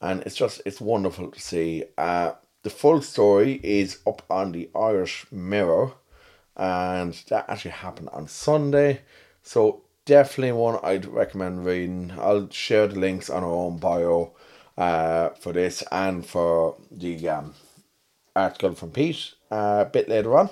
and 0.00 0.22
it's 0.22 0.36
just 0.36 0.60
it's 0.66 0.80
wonderful 0.80 1.30
to 1.30 1.40
see. 1.40 1.84
Uh, 1.96 2.32
the 2.62 2.70
full 2.70 3.00
story 3.00 3.60
is 3.62 4.00
up 4.06 4.22
on 4.28 4.52
the 4.52 4.68
Irish 4.74 5.26
Mirror, 5.30 5.92
and 6.56 7.14
that 7.28 7.48
actually 7.48 7.70
happened 7.70 8.10
on 8.12 8.28
Sunday. 8.28 9.00
So 9.42 9.82
definitely 10.04 10.52
one 10.52 10.78
I'd 10.82 11.06
recommend 11.06 11.64
reading. 11.64 12.12
I'll 12.18 12.50
share 12.50 12.86
the 12.88 12.98
links 12.98 13.30
on 13.30 13.44
our 13.44 13.50
own 13.50 13.78
bio 13.78 14.34
uh, 14.80 15.28
for 15.38 15.52
this 15.52 15.84
and 15.92 16.24
for 16.24 16.74
the 16.90 17.28
um, 17.28 17.54
article 18.34 18.74
from 18.74 18.90
Pete 18.90 19.34
uh, 19.50 19.84
a 19.86 19.90
bit 19.90 20.08
later 20.08 20.36
on. 20.38 20.48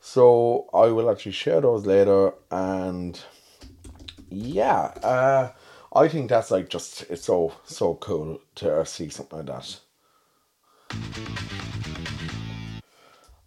So 0.00 0.68
I 0.72 0.86
will 0.86 1.10
actually 1.10 1.32
share 1.32 1.60
those 1.60 1.84
later, 1.84 2.32
and 2.50 3.20
yeah, 4.30 4.92
uh, 5.02 5.50
I 5.94 6.08
think 6.08 6.28
that's 6.28 6.50
like 6.50 6.68
just 6.68 7.06
it's 7.10 7.24
so 7.24 7.54
so 7.64 7.94
cool 7.94 8.40
to 8.56 8.86
see 8.86 9.08
something 9.08 9.38
like 9.38 9.46
that. 9.46 9.80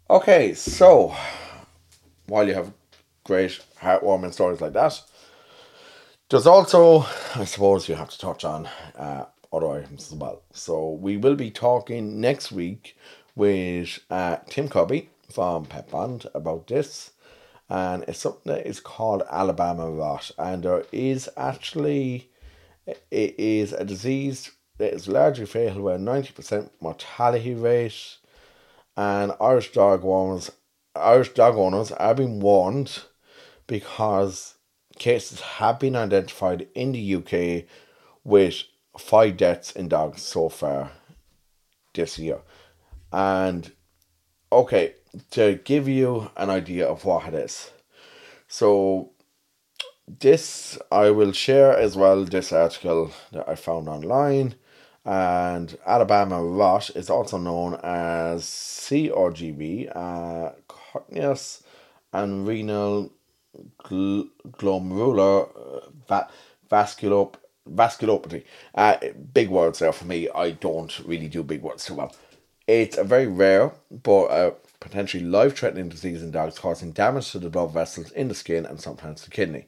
Okay, 0.10 0.54
so 0.54 1.16
while 2.26 2.48
you 2.48 2.56
have 2.56 2.74
great 3.24 3.62
heartwarming 3.80 4.34
stories 4.34 4.62
like 4.62 4.74
that, 4.74 5.02
there's 6.30 6.48
also, 6.48 7.06
I 7.36 7.46
suppose, 7.46 7.88
you 7.88 7.96
have 7.96 8.10
to 8.10 8.18
touch 8.18 8.44
on 8.44 8.68
uh, 8.98 9.26
other 9.52 9.68
items 9.68 10.12
as 10.12 10.18
well. 10.18 10.44
So 10.52 10.92
we 10.92 11.18
will 11.18 11.36
be 11.36 11.52
talking 11.52 12.20
next 12.20 12.52
week 12.52 12.98
with 13.36 14.00
uh, 14.10 14.38
Tim 14.50 14.68
Kirby 14.70 15.10
from 15.32 15.66
Pet 15.66 15.90
Bond 15.90 16.26
about 16.34 16.68
this, 16.68 17.12
and 17.70 18.04
it's 18.08 18.20
something 18.20 18.54
that 18.54 18.68
is 18.68 18.80
called 18.80 19.24
Alabama 19.30 19.90
rot, 19.90 20.32
and 20.38 20.64
there 20.64 20.86
is 20.92 21.30
actually 21.38 22.30
it 22.86 23.36
is 23.38 23.74
a 23.74 23.84
disease 23.84 24.52
that 24.78 24.94
is 24.94 25.08
largely 25.08 25.46
fatal 25.46 25.84
with 25.84 25.96
a 25.96 26.00
ninety 26.00 26.32
percent 26.32 26.72
mortality 26.80 27.54
rate, 27.54 28.18
and 28.96 29.34
Irish 29.40 29.72
dog 29.72 30.04
owners 30.04 30.52
Irish 30.98 31.34
dog 31.34 31.56
owners 31.56 31.92
are 31.92 32.16
being 32.16 32.40
warned 32.40 33.04
because 33.68 34.56
cases 34.98 35.42
have 35.42 35.80
been 35.80 35.96
identified 35.96 36.68
in 36.74 36.92
the 36.92 37.16
UK 37.16 37.66
with 38.24 38.64
five 38.98 39.38
deaths 39.38 39.72
in 39.72 39.88
dogs 39.88 40.22
so 40.22 40.50
far 40.50 40.92
this 41.94 42.20
year. 42.20 42.40
And 43.12 43.72
okay, 44.52 44.96
to 45.32 45.56
give 45.64 45.88
you 45.88 46.30
an 46.38 46.50
idea 46.50 46.88
of 46.88 47.06
what 47.06 47.28
it 47.28 47.34
is. 47.34 47.72
So 48.48 49.12
this 50.08 50.78
I 50.92 51.10
will 51.10 51.34
share 51.34 51.78
as 51.78 51.98
well 51.98 52.24
this 52.24 52.54
article 52.54 53.12
that 53.32 53.48
I 53.48 53.56
found 53.56 53.90
online 53.90 54.56
and 55.04 55.78
Alabama 55.86 56.44
rot 56.44 56.90
is 56.96 57.10
also 57.10 57.38
known 57.38 57.80
as 57.82 58.44
CRGV, 58.44 59.96
uh, 59.96 60.52
and 62.14 62.48
renal 62.48 63.12
gl- 63.84 64.30
glomerular 64.52 65.50
uh, 65.56 65.90
va- 66.08 66.30
vascular 66.70 67.28
vasculopathy. 67.74 68.44
Uh, 68.76 68.98
big 69.34 69.50
words 69.50 69.80
there 69.80 69.92
for 69.92 70.06
me. 70.06 70.30
I 70.34 70.52
don't 70.52 70.98
really 71.06 71.28
do 71.28 71.44
big 71.44 71.62
words 71.62 71.86
too 71.86 71.96
well. 71.96 72.16
It's 72.68 72.98
a 72.98 73.04
very 73.04 73.28
rare 73.28 73.72
but 73.92 74.26
uh, 74.26 74.52
potentially 74.80 75.24
life 75.24 75.58
threatening 75.58 75.90
disease 75.90 76.22
in 76.22 76.32
dogs, 76.32 76.60
causing 76.60 76.92
damage 76.92 77.32
to 77.32 77.40
the 77.40 77.50
blood 77.50 77.74
vessels 77.74 78.12
in 78.12 78.28
the 78.28 78.36
skin 78.36 78.66
and 78.66 78.80
sometimes 78.82 79.24
the 79.24 79.32
kidney. 79.32 79.68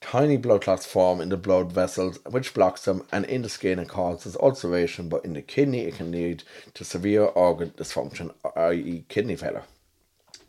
Tiny 0.00 0.38
blood 0.38 0.62
clots 0.62 0.86
form 0.86 1.20
in 1.20 1.28
the 1.28 1.36
blood 1.36 1.70
vessels, 1.70 2.18
which 2.30 2.54
blocks 2.54 2.86
them, 2.86 3.06
and 3.12 3.26
in 3.26 3.42
the 3.42 3.50
skin 3.50 3.78
it 3.78 3.88
causes 3.88 4.36
ulceration, 4.36 5.10
but 5.10 5.24
in 5.26 5.34
the 5.34 5.42
kidney 5.42 5.80
it 5.80 5.96
can 5.96 6.10
lead 6.10 6.42
to 6.72 6.84
severe 6.84 7.24
organ 7.24 7.70
dysfunction, 7.72 8.32
i.e., 8.56 9.04
kidney 9.08 9.36
failure. 9.36 9.64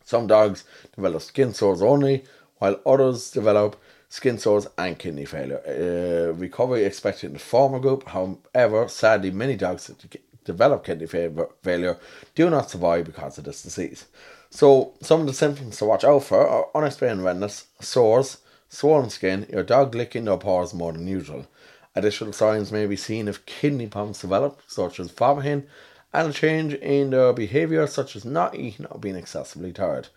Some 0.05 0.27
dogs 0.27 0.63
develop 0.95 1.21
skin 1.21 1.53
sores 1.53 1.81
only, 1.81 2.23
while 2.59 2.79
others 2.85 3.29
develop 3.29 3.75
skin 4.11 4.37
sores 4.37 4.67
and 4.77 4.99
kidney 4.99 5.23
failure. 5.23 5.61
Uh, 5.65 6.33
recovery 6.33 6.83
expected 6.83 7.27
in 7.27 7.33
the 7.33 7.39
former 7.39 7.79
group, 7.79 8.05
however, 8.09 8.89
sadly, 8.89 9.31
many 9.31 9.55
dogs 9.55 9.87
that 9.87 10.17
develop 10.43 10.83
kidney 10.83 11.07
failure 11.07 11.97
do 12.35 12.49
not 12.49 12.69
survive 12.69 13.05
because 13.05 13.37
of 13.37 13.45
this 13.45 13.63
disease. 13.63 14.05
So, 14.49 14.95
some 15.01 15.21
of 15.21 15.27
the 15.27 15.33
symptoms 15.33 15.77
to 15.77 15.85
watch 15.85 16.03
out 16.03 16.25
for 16.25 16.45
are 16.45 16.67
unexplained 16.75 17.23
redness, 17.23 17.67
sores, 17.79 18.39
swollen 18.67 19.09
skin, 19.09 19.47
your 19.49 19.63
dog 19.63 19.95
licking 19.95 20.25
their 20.25 20.35
paws 20.35 20.73
more 20.73 20.91
than 20.91 21.07
usual. 21.07 21.47
Additional 21.95 22.33
signs 22.33 22.69
may 22.69 22.85
be 22.87 22.97
seen 22.97 23.29
if 23.29 23.45
kidney 23.45 23.87
problems 23.87 24.19
develop, 24.19 24.61
such 24.67 24.99
as 24.99 25.09
vomiting, 25.09 25.67
and 26.13 26.29
a 26.29 26.33
change 26.33 26.73
in 26.73 27.11
their 27.11 27.31
behaviour, 27.31 27.87
such 27.87 28.17
as 28.17 28.25
not 28.25 28.55
eating 28.55 28.85
or 28.87 28.99
being 28.99 29.15
excessively 29.15 29.71
tired. 29.71 30.09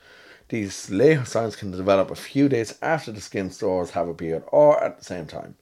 These 0.49 0.91
later 0.91 1.25
signs 1.25 1.57
can 1.57 1.71
develop 1.71 2.11
a 2.11 2.17
few 2.17 2.49
days 2.49 2.79
after 2.83 3.13
the 3.13 3.21
skin 3.21 3.51
sores 3.51 3.91
have 3.91 4.09
appeared 4.09 4.45
or 4.49 4.83
at 4.83 4.99
the 4.99 5.05
same 5.05 5.27
time. 5.27 5.57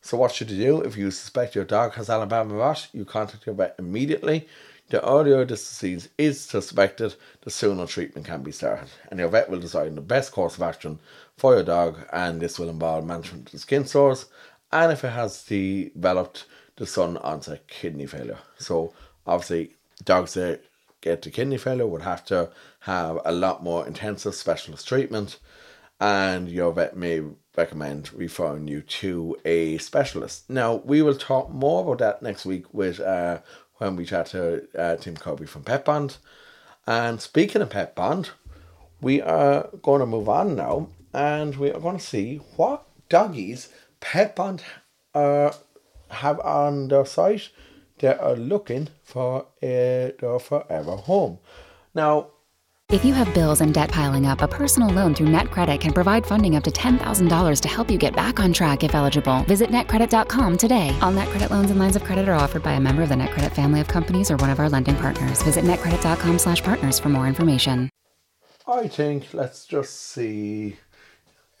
So, 0.00 0.16
what 0.16 0.32
should 0.32 0.50
you 0.50 0.64
do 0.64 0.80
if 0.82 0.96
you 0.96 1.10
suspect 1.10 1.54
your 1.54 1.64
dog 1.64 1.94
has 1.94 2.08
Alabama 2.08 2.54
rot? 2.54 2.88
You 2.92 3.04
contact 3.04 3.46
your 3.46 3.54
vet 3.54 3.74
immediately. 3.78 4.48
The 4.90 5.06
earlier 5.06 5.44
this 5.44 5.68
disease 5.68 6.08
is 6.16 6.40
suspected, 6.40 7.14
the 7.42 7.50
sooner 7.50 7.86
treatment 7.86 8.26
can 8.26 8.42
be 8.42 8.52
started, 8.52 8.88
and 9.10 9.20
your 9.20 9.28
vet 9.28 9.50
will 9.50 9.58
decide 9.58 9.94
the 9.94 10.00
best 10.00 10.32
course 10.32 10.56
of 10.56 10.62
action 10.62 10.98
for 11.36 11.54
your 11.54 11.64
dog, 11.64 11.98
and 12.10 12.40
this 12.40 12.58
will 12.58 12.70
involve 12.70 13.04
management 13.04 13.46
of 13.46 13.52
the 13.52 13.58
skin 13.58 13.84
sores 13.84 14.26
and 14.72 14.92
if 14.92 15.04
it 15.04 15.10
has 15.10 15.42
developed 15.44 16.44
the 16.76 16.86
sudden 16.86 17.16
onset 17.18 17.66
kidney 17.66 18.06
failure. 18.06 18.38
So 18.58 18.92
obviously 19.26 19.74
dogs 20.04 20.34
that 20.34 20.62
get 21.00 21.22
to 21.22 21.30
kidney 21.30 21.58
failure 21.58 21.86
would 21.86 22.02
have 22.02 22.24
to 22.26 22.50
have 22.80 23.18
a 23.24 23.32
lot 23.32 23.62
more 23.62 23.86
intensive 23.86 24.34
specialist 24.34 24.86
treatment 24.86 25.38
and 26.00 26.48
your 26.48 26.72
vet 26.72 26.96
may 26.96 27.22
recommend 27.56 28.12
referring 28.12 28.68
you 28.68 28.80
to 28.82 29.36
a 29.44 29.78
specialist. 29.78 30.48
Now 30.48 30.76
we 30.76 31.02
will 31.02 31.16
talk 31.16 31.50
more 31.50 31.82
about 31.82 31.98
that 31.98 32.22
next 32.22 32.46
week 32.46 32.72
with 32.72 33.00
uh, 33.00 33.40
when 33.78 33.96
we 33.96 34.04
chat 34.04 34.26
to 34.26 34.66
uh, 34.78 34.96
Tim 34.96 35.16
Kirby 35.16 35.46
from 35.46 35.64
Pet 35.64 35.84
Bond. 35.84 36.18
And 36.86 37.20
speaking 37.20 37.62
of 37.62 37.70
Pet 37.70 37.94
Bond, 37.94 38.30
we 39.00 39.20
are 39.20 39.68
going 39.82 40.00
to 40.00 40.06
move 40.06 40.28
on 40.28 40.54
now 40.56 40.88
and 41.12 41.56
we 41.56 41.70
are 41.70 41.80
going 41.80 41.98
to 41.98 42.04
see 42.04 42.36
what 42.56 42.86
doggies 43.08 43.68
Pet 44.00 44.36
Bond 44.36 44.62
uh, 45.14 45.52
have 46.10 46.38
on 46.40 46.88
their 46.88 47.06
site. 47.06 47.50
They 47.98 48.14
are 48.14 48.36
looking 48.36 48.88
for 49.02 49.46
a, 49.62 50.14
their 50.18 50.38
forever 50.38 50.96
home. 50.96 51.38
Now, 51.94 52.28
if 52.90 53.04
you 53.04 53.12
have 53.12 53.34
bills 53.34 53.60
and 53.60 53.74
debt 53.74 53.90
piling 53.90 54.24
up, 54.24 54.40
a 54.40 54.48
personal 54.48 54.88
loan 54.88 55.14
through 55.14 55.26
NetCredit 55.26 55.78
can 55.78 55.92
provide 55.92 56.24
funding 56.24 56.56
up 56.56 56.64
to 56.64 56.70
$10,000 56.70 57.60
to 57.60 57.68
help 57.68 57.90
you 57.90 57.98
get 57.98 58.16
back 58.16 58.40
on 58.40 58.50
track 58.50 58.82
if 58.82 58.94
eligible. 58.94 59.42
Visit 59.42 59.68
netcredit.com 59.68 60.56
today. 60.56 60.96
All 61.02 61.12
NetCredit 61.12 61.50
loans 61.50 61.70
and 61.70 61.78
lines 61.78 61.96
of 61.96 62.04
credit 62.04 62.30
are 62.30 62.34
offered 62.34 62.62
by 62.62 62.72
a 62.72 62.80
member 62.80 63.02
of 63.02 63.10
the 63.10 63.14
NetCredit 63.14 63.54
family 63.54 63.80
of 63.80 63.88
companies 63.88 64.30
or 64.30 64.38
one 64.38 64.48
of 64.48 64.58
our 64.58 64.70
lending 64.70 64.96
partners. 64.96 65.42
Visit 65.42 65.66
netcredit.com/partners 65.66 66.98
for 66.98 67.10
more 67.10 67.26
information. 67.26 67.90
I 68.66 68.88
think 68.88 69.34
let's 69.34 69.66
just 69.66 69.94
see 70.12 70.76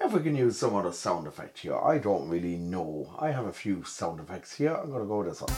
if 0.00 0.12
we 0.12 0.20
can 0.20 0.36
use 0.36 0.56
some 0.58 0.74
other 0.76 0.92
sound 0.92 1.26
effect 1.26 1.58
here. 1.58 1.76
I 1.76 1.98
don't 1.98 2.28
really 2.28 2.56
know. 2.56 3.14
I 3.18 3.30
have 3.30 3.46
a 3.46 3.52
few 3.52 3.84
sound 3.84 4.20
effects 4.20 4.54
here. 4.54 4.74
I'm 4.74 4.90
going 4.90 5.02
to 5.02 5.08
go 5.08 5.22
this 5.22 5.40
one. 5.40 5.52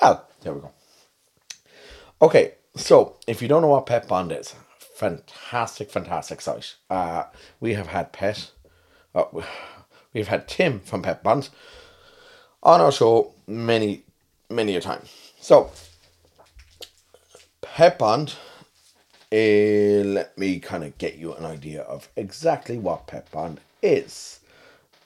Oh, 0.00 0.24
there 0.40 0.54
we 0.54 0.60
go. 0.60 0.70
Okay, 2.20 2.54
so 2.76 3.16
if 3.26 3.42
you 3.42 3.48
don't 3.48 3.62
know 3.62 3.68
what 3.68 3.86
Pet 3.86 4.08
Bond 4.08 4.32
is, 4.32 4.54
fantastic, 4.78 5.90
fantastic 5.90 6.40
site. 6.40 6.76
Uh, 6.88 7.24
we 7.60 7.74
have 7.74 7.88
had 7.88 8.12
Pet, 8.12 8.50
uh, 9.14 9.24
we've 10.12 10.28
had 10.28 10.48
Tim 10.48 10.80
from 10.80 11.02
Pet 11.02 11.22
Bond 11.22 11.50
on 12.62 12.80
our 12.80 12.92
show 12.92 13.34
many, 13.46 14.04
many 14.48 14.76
a 14.76 14.80
time. 14.80 15.02
So, 15.40 15.70
Pet 17.60 17.98
Bond 17.98 18.34
uh, 19.32 20.04
let 20.04 20.36
me 20.36 20.60
kind 20.60 20.84
of 20.84 20.98
get 20.98 21.16
you 21.16 21.32
an 21.34 21.46
idea 21.46 21.82
of 21.82 22.08
exactly 22.16 22.78
what 22.78 23.10
Bond 23.32 23.60
is. 23.82 24.40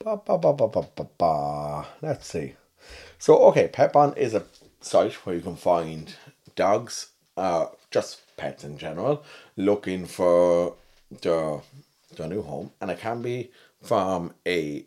Ba, 0.03 0.17
ba, 0.17 0.37
ba, 0.37 0.53
ba, 0.53 0.67
ba, 0.67 0.87
ba, 0.95 1.07
ba. 1.17 1.87
Let's 2.01 2.27
see. 2.27 2.55
So, 3.17 3.37
okay, 3.45 3.69
Pet 3.69 3.95
is 4.17 4.33
a 4.33 4.43
site 4.81 5.13
where 5.25 5.35
you 5.35 5.41
can 5.41 5.55
find 5.55 6.13
dogs, 6.55 7.11
uh, 7.37 7.67
just 7.89 8.21
pets 8.35 8.63
in 8.63 8.77
general, 8.77 9.23
looking 9.55 10.05
for 10.05 10.75
their, 11.21 11.61
their 12.15 12.27
new 12.27 12.41
home. 12.41 12.71
And 12.81 12.91
it 12.91 12.99
can 12.99 13.21
be 13.21 13.51
from 13.81 14.33
a 14.45 14.85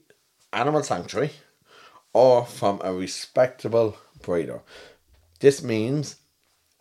animal 0.53 0.83
sanctuary 0.83 1.31
or 2.12 2.44
from 2.44 2.81
a 2.85 2.92
respectable 2.92 3.96
breeder. 4.22 4.61
This 5.40 5.62
means 5.62 6.16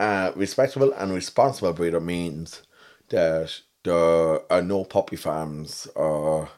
uh, 0.00 0.32
respectable 0.34 0.92
and 0.94 1.12
responsible 1.12 1.74
breeder 1.74 2.00
means 2.00 2.62
that 3.10 3.60
there 3.84 4.52
are 4.52 4.62
no 4.62 4.82
puppy 4.82 5.16
farms 5.16 5.86
or 5.94 6.48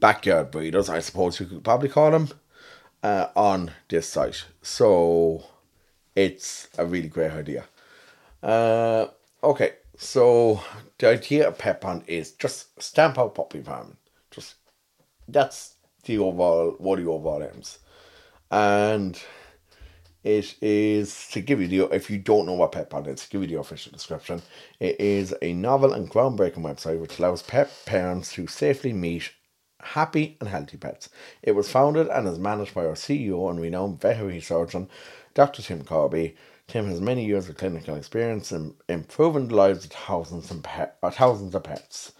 backyard 0.00 0.50
breeders, 0.50 0.88
I 0.88 0.98
suppose 0.98 1.38
you 1.38 1.46
could 1.46 1.64
probably 1.64 1.88
call 1.88 2.10
them, 2.10 2.28
uh, 3.04 3.28
on 3.36 3.70
this 3.88 4.08
site. 4.08 4.44
So 4.62 5.44
it's 6.16 6.68
a 6.76 6.84
really 6.84 7.08
great 7.08 7.30
idea. 7.30 7.66
Uh, 8.42 9.06
okay, 9.44 9.74
so 9.96 10.60
the 10.98 11.10
idea 11.10 11.48
of 11.48 11.58
Pet 11.58 11.80
Bond 11.80 12.02
is 12.08 12.32
just 12.32 12.82
stamp 12.82 13.16
out 13.16 13.36
puppy 13.36 13.62
farming. 13.62 13.96
Just 14.32 14.56
that's 15.28 15.74
the 16.04 16.18
overall 16.18 16.74
what 16.78 16.98
the 16.98 17.06
overall 17.06 17.42
aims. 17.42 17.78
And 18.50 19.20
It 20.26 20.56
is 20.60 21.28
to 21.28 21.40
give 21.40 21.60
you 21.60 21.68
the 21.68 21.94
if 21.94 22.10
you 22.10 22.18
don't 22.18 22.46
know 22.46 22.54
what 22.54 22.72
Pet 22.72 22.90
Bond 22.90 23.06
is, 23.06 23.20
to 23.20 23.30
give 23.30 23.42
you 23.42 23.46
the 23.46 23.60
official 23.60 23.92
description. 23.92 24.42
It 24.80 25.00
is 25.00 25.32
a 25.40 25.52
novel 25.52 25.92
and 25.92 26.10
groundbreaking 26.10 26.64
website 26.64 26.98
which 26.98 27.20
allows 27.20 27.44
pet 27.44 27.70
parents 27.86 28.32
to 28.32 28.48
safely 28.48 28.92
meet 28.92 29.30
happy 29.80 30.36
and 30.40 30.48
healthy 30.48 30.78
pets. 30.78 31.10
It 31.44 31.52
was 31.52 31.70
founded 31.70 32.08
and 32.08 32.26
is 32.26 32.40
managed 32.40 32.74
by 32.74 32.86
our 32.86 32.94
CEO 32.94 33.48
and 33.48 33.60
renowned 33.60 34.00
veterinary 34.00 34.40
surgeon, 34.40 34.88
Dr. 35.34 35.62
Tim 35.62 35.84
Kirby. 35.84 36.34
Tim 36.66 36.88
has 36.88 37.00
many 37.00 37.24
years 37.24 37.48
of 37.48 37.56
clinical 37.56 37.94
experience 37.94 38.50
in 38.50 38.74
improving 38.88 39.46
the 39.46 39.54
lives 39.54 39.84
of 39.84 39.92
thousands 39.92 40.50
and 40.50 40.66
thousands 41.12 41.54
of 41.54 41.62
pets. 41.62 42.14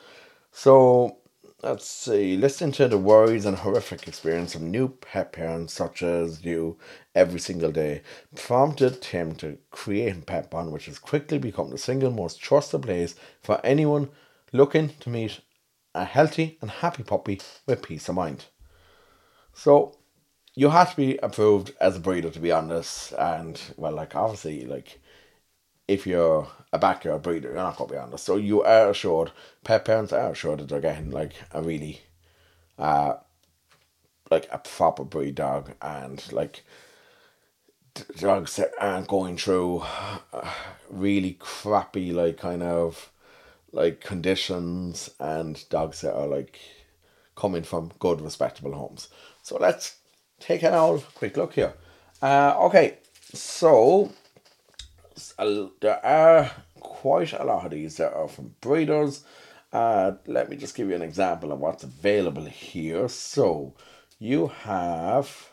So 0.53 1.19
let's 1.67 1.89
see, 1.89 2.37
listen 2.37 2.71
to 2.71 2.87
the 2.87 2.97
worries 2.97 3.45
and 3.45 3.57
horrific 3.57 4.07
experience 4.07 4.55
of 4.55 4.63
new 4.63 4.89
pet 4.89 5.33
parents 5.33 5.73
such 5.73 6.01
as 6.01 6.45
you 6.45 6.79
every 7.13 7.41
single 7.41 7.73
day. 7.73 8.03
Prompted 8.37 9.03
Tim 9.03 9.35
to 9.37 9.59
create 9.73 10.27
Pet 10.27 10.49
Bond, 10.49 10.71
which 10.71 10.87
has 10.87 11.01
quickly 11.01 11.39
become 11.39 11.71
the 11.71 11.79
single 11.79 12.13
most 12.13 12.41
trusted 12.41 12.83
place 12.83 13.17
for 13.43 13.61
anyone 13.65 14.11
looking 14.53 14.91
to 15.01 15.11
meet 15.11 15.41
a 15.93 16.05
healthy 16.05 16.57
and 16.61 16.71
happy 16.71 17.03
puppy 17.03 17.41
with 17.67 17.83
peace 17.83 18.09
of 18.09 18.15
mind. 18.15 18.45
So 19.53 19.99
you 20.55 20.69
have 20.69 20.91
to 20.91 20.97
be 20.97 21.17
approved 21.17 21.73
as 21.81 21.97
a 21.97 22.01
breeder 22.01 22.31
to 22.31 22.39
be 22.39 22.53
on 22.53 22.69
this, 22.69 23.13
and 23.19 23.61
well, 23.77 23.93
like 23.93 24.15
obviously, 24.15 24.67
like 24.67 25.01
if 25.88 26.07
you're 26.07 26.49
a 26.72 26.79
backyard 26.79 27.22
breeder, 27.22 27.49
you're 27.49 27.57
not 27.57 27.77
gonna 27.77 27.92
be 27.92 27.96
honest. 27.96 28.25
So 28.25 28.37
you 28.37 28.62
are 28.62 28.90
assured, 28.90 29.33
pet 29.64 29.85
parents 29.85 30.12
are 30.12 30.33
assured 30.33 30.61
that 30.61 30.68
they're 30.68 30.81
getting 30.81 31.11
like 31.11 31.35
a 31.53 31.62
really, 31.62 32.01
uh, 32.79 33.14
like 34.31 34.49
a 34.51 34.59
proper 34.59 35.05
breed 35.05 35.37
dog, 35.37 35.72
and 35.81 36.33
like 36.33 36.64
dogs 38.18 38.57
that 38.57 38.72
aren't 38.79 39.09
going 39.09 39.37
through 39.37 39.83
uh, 40.33 40.51
really 40.90 41.37
crappy 41.38 42.12
like 42.12 42.37
kind 42.37 42.62
of 42.62 43.11
like 43.72 44.01
conditions 44.01 45.11
and 45.18 45.68
dogs 45.70 46.01
that 46.01 46.14
are 46.14 46.27
like 46.27 46.59
coming 47.37 47.62
from 47.62 47.92
good 47.99 48.20
respectable 48.20 48.75
homes 48.75 49.09
so 49.42 49.57
let's 49.59 49.96
take 50.40 50.62
an 50.62 50.75
old 50.75 51.05
quick 51.14 51.37
look 51.37 51.55
here 51.55 51.72
uh 52.22 52.55
okay 52.59 52.99
so 53.33 54.11
there 55.81 56.05
are 56.05 56.51
quite 56.81 57.33
a 57.33 57.45
lot 57.45 57.65
of 57.65 57.71
these 57.71 57.97
that 57.97 58.13
are 58.13 58.29
from 58.29 58.55
breeders 58.61 59.25
uh 59.73 60.13
let 60.27 60.49
me 60.51 60.57
just 60.57 60.75
give 60.75 60.89
you 60.89 60.95
an 60.95 61.03
example 61.03 61.53
of 61.53 61.59
what's 61.59 61.85
available 61.85 62.45
here 62.45 63.09
so 63.09 63.75
you 64.19 64.49
have 64.49 65.51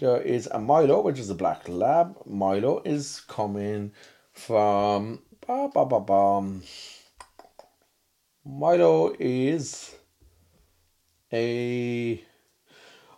there 0.00 0.22
is 0.22 0.46
a 0.46 0.58
Milo, 0.58 1.02
which 1.02 1.18
is 1.18 1.28
a 1.28 1.34
black 1.34 1.68
lab. 1.68 2.16
Milo 2.24 2.80
is 2.86 3.20
coming 3.28 3.92
from. 4.32 5.20
Ba, 5.46 5.68
ba, 5.74 5.84
ba, 5.84 6.00
ba. 6.00 6.60
Milo 8.46 9.14
is 9.18 9.94
a 11.30 12.24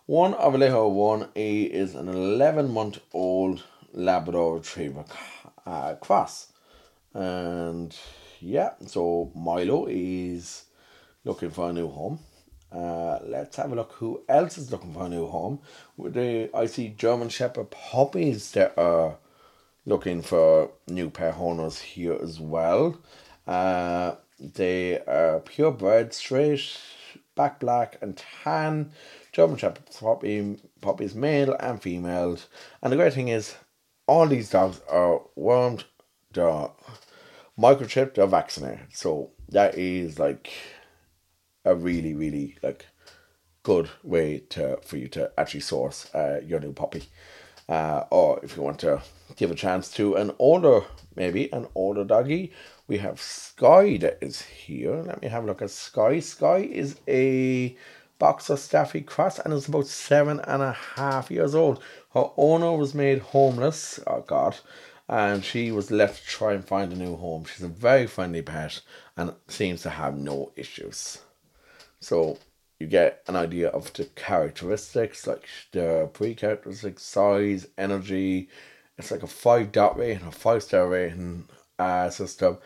one 0.05 0.33
of 0.33 0.53
Alejo 0.53 0.91
one 0.91 1.29
A 1.37 1.61
is 1.61 1.95
an 1.95 2.09
eleven 2.09 2.69
month 2.69 2.99
old 3.13 3.63
Labrador 3.93 4.55
Retriever 4.55 5.05
uh, 5.65 5.95
cross, 5.95 6.51
and 7.13 7.95
yeah, 8.39 8.71
so 8.85 9.31
Milo 9.35 9.87
is 9.89 10.65
looking 11.23 11.49
for 11.51 11.69
a 11.69 11.73
new 11.73 11.87
home. 11.87 12.19
Uh, 12.71 13.19
let's 13.23 13.57
have 13.57 13.71
a 13.71 13.75
look 13.75 13.91
who 13.93 14.23
else 14.27 14.57
is 14.57 14.71
looking 14.71 14.93
for 14.93 15.05
a 15.05 15.09
new 15.09 15.27
home. 15.27 15.59
The, 15.97 16.49
I 16.55 16.65
see 16.65 16.89
German 16.89 17.29
Shepherd 17.29 17.69
puppies 17.69 18.51
that 18.51 18.73
are 18.77 19.17
looking 19.85 20.21
for 20.21 20.71
new 20.87 21.09
pet 21.09 21.35
owners 21.37 21.79
here 21.79 22.17
as 22.21 22.39
well. 22.39 22.97
Uh, 23.45 24.15
they 24.39 24.99
are 25.01 25.39
purebred, 25.41 26.13
straight, 26.13 26.77
back 27.35 27.59
black 27.59 27.97
and 28.01 28.17
tan. 28.17 28.91
German 29.31 29.57
Shepherd 29.57 29.83
puppy, 29.99 30.57
puppies, 30.81 31.13
male 31.13 31.55
and 31.59 31.81
female. 31.81 32.37
And 32.81 32.91
the 32.91 32.97
great 32.97 33.13
thing 33.13 33.27
is, 33.27 33.55
all 34.07 34.27
these 34.27 34.49
dogs 34.49 34.81
are 34.89 35.21
wormed, 35.35 35.85
they're 36.33 36.69
microchipped, 37.57 38.15
they're 38.15 38.27
vaccinated. 38.27 38.87
So 38.93 39.31
that 39.49 39.77
is 39.77 40.19
like 40.19 40.51
a 41.65 41.75
really 41.75 42.13
really 42.13 42.57
like 42.61 42.87
good 43.63 43.89
way 44.03 44.39
to 44.49 44.77
for 44.83 44.97
you 44.97 45.07
to 45.07 45.31
actually 45.37 45.61
source 45.61 46.13
uh, 46.13 46.41
your 46.45 46.59
new 46.59 46.73
puppy. 46.73 47.03
Uh, 47.69 48.03
or 48.11 48.43
if 48.43 48.57
you 48.57 48.61
want 48.61 48.77
to 48.77 49.01
give 49.37 49.49
a 49.49 49.55
chance 49.55 49.89
to 49.89 50.15
an 50.15 50.31
older 50.37 50.81
maybe 51.15 51.51
an 51.53 51.65
older 51.75 52.03
doggy 52.03 52.51
we 52.87 52.97
have 52.97 53.21
sky 53.21 53.97
that 53.97 54.17
is 54.21 54.41
here. 54.41 54.95
Let 54.95 55.21
me 55.21 55.27
have 55.29 55.43
a 55.43 55.47
look 55.47 55.61
at 55.61 55.71
sky. 55.71 56.19
Sky 56.19 56.57
is 56.57 56.99
a 57.07 57.75
boxer 58.19 58.55
staffy 58.55 59.01
cross 59.01 59.39
and 59.39 59.53
is 59.53 59.67
about 59.67 59.87
seven 59.87 60.39
and 60.41 60.61
a 60.61 60.71
half 60.71 61.29
years 61.29 61.55
old 61.55 61.81
her 62.13 62.29
owner 62.37 62.71
was 62.73 62.93
made 62.93 63.19
homeless 63.19 63.99
oh 64.07 64.21
god 64.21 64.57
and 65.09 65.43
she 65.43 65.71
was 65.71 65.91
left 65.91 66.23
to 66.23 66.29
try 66.29 66.53
and 66.53 66.65
find 66.65 66.91
a 66.93 66.95
new 66.95 67.15
home 67.17 67.43
she's 67.45 67.63
a 67.63 67.67
very 67.67 68.07
friendly 68.07 68.41
pet 68.41 68.81
and 69.17 69.33
seems 69.47 69.81
to 69.81 69.89
have 69.89 70.17
no 70.17 70.51
issues 70.55 71.19
so 71.99 72.37
you 72.83 72.89
get 72.89 73.23
an 73.27 73.37
idea 73.37 73.69
of 73.69 73.93
the 73.93 74.03
characteristics, 74.03 75.25
like 75.25 75.47
the 75.71 76.09
pre 76.11 76.35
characteristics, 76.35 77.01
size, 77.03 77.65
energy. 77.77 78.49
It's 78.97 79.09
like 79.09 79.23
a 79.23 79.27
five 79.27 79.71
dot 79.71 79.97
rating, 79.97 80.27
a 80.27 80.31
five 80.31 80.63
star 80.63 80.89
rating 80.89 81.47
uh, 81.79 82.09
system, 82.09 82.57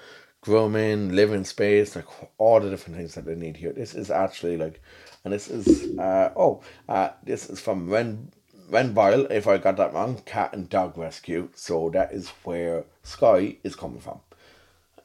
grooming, 0.42 1.14
living 1.16 1.44
space, 1.44 1.96
like 1.96 2.08
all 2.40 2.60
the 2.60 2.70
different 2.72 2.98
things 2.98 3.14
that 3.14 3.26
they 3.26 3.36
need 3.36 3.58
here. 3.58 3.72
This 3.74 3.94
is 3.94 4.10
actually 4.10 4.58
like, 4.58 4.82
and 5.28 5.34
this 5.34 5.50
is 5.50 5.98
uh 6.00 6.32
oh 6.38 6.62
uh 6.88 7.10
this 7.24 7.50
is 7.50 7.60
from 7.60 7.90
Ren 7.90 8.32
Renville, 8.70 9.28
if 9.30 9.48
I 9.48 9.58
got 9.58 9.78
that 9.78 9.94
wrong, 9.94 10.22
cat 10.26 10.54
and 10.54 10.70
dog 10.70 10.98
rescue. 10.98 11.50
So 11.56 11.90
that 11.92 12.12
is 12.12 12.30
where 12.44 12.84
Sky 13.04 13.58
is 13.64 13.76
coming 13.76 14.02
from. 14.02 14.20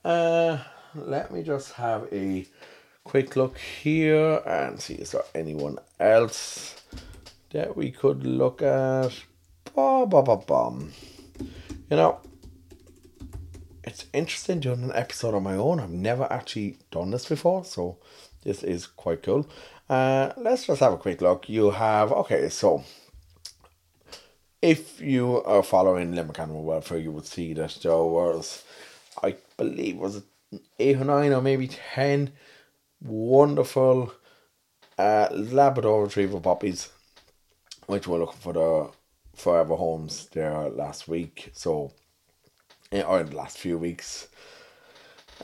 Uh, 0.04 0.58
let 0.96 1.32
me 1.32 1.44
just 1.44 1.74
have 1.74 2.08
a 2.12 2.44
quick 3.04 3.36
look 3.36 3.56
here 3.58 4.42
and 4.46 4.80
see 4.80 4.94
is 4.94 5.12
there 5.12 5.22
anyone 5.32 5.78
else 6.00 6.82
that 7.50 7.76
we 7.76 7.92
could 7.92 8.26
look 8.26 8.62
at. 8.62 9.12
Bah, 9.76 10.06
bah, 10.06 10.22
bah, 10.22 10.36
bum. 10.36 10.92
You 11.88 11.96
know, 11.96 12.20
it's 13.84 14.06
interesting 14.12 14.58
doing 14.60 14.82
an 14.82 14.92
episode 14.92 15.34
on 15.34 15.44
my 15.44 15.54
own. 15.54 15.78
I've 15.78 15.90
never 15.90 16.32
actually 16.32 16.78
done 16.90 17.10
this 17.10 17.26
before, 17.26 17.64
so 17.64 17.98
this 18.42 18.62
is 18.62 18.86
quite 18.86 19.22
cool. 19.22 19.46
Uh, 19.92 20.32
let's 20.38 20.64
just 20.64 20.80
have 20.80 20.94
a 20.94 20.96
quick 20.96 21.20
look. 21.20 21.50
You 21.50 21.70
have 21.70 22.12
okay, 22.12 22.48
so 22.48 22.82
if 24.62 25.02
you 25.02 25.42
are 25.42 25.62
following 25.62 26.14
Limerick 26.14 26.38
Animal 26.38 26.62
Welfare, 26.62 26.96
you 26.96 27.12
would 27.12 27.26
see 27.26 27.52
that 27.52 27.78
there 27.82 27.92
was, 27.98 28.64
I 29.22 29.36
believe, 29.58 29.98
was 29.98 30.22
eight 30.78 30.96
or 30.96 31.04
nine 31.04 31.34
or 31.34 31.42
maybe 31.42 31.68
ten 31.68 32.32
wonderful 33.02 34.14
uh, 34.96 35.28
Labrador 35.30 36.04
Retriever 36.04 36.40
puppies, 36.40 36.88
which 37.84 38.08
were 38.08 38.20
looking 38.20 38.40
for 38.40 38.54
the 38.54 38.90
forever 39.36 39.76
homes 39.76 40.26
there 40.32 40.70
last 40.70 41.06
week. 41.06 41.50
So, 41.52 41.92
or 42.90 43.20
in 43.20 43.26
the 43.26 43.36
last 43.36 43.58
few 43.58 43.76
weeks. 43.76 44.28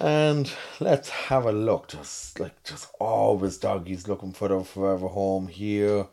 And 0.01 0.49
let's 0.79 1.09
have 1.09 1.47
a 1.47 1.53
look. 1.53 1.89
Just 1.89 2.39
like 2.39 2.63
just 2.63 2.89
always 3.01 3.59
doggies 3.59 4.07
looking 4.07 4.33
for 4.33 4.47
the 4.47 4.63
forever 4.63 5.09
home 5.09 5.49
here. 5.49 6.07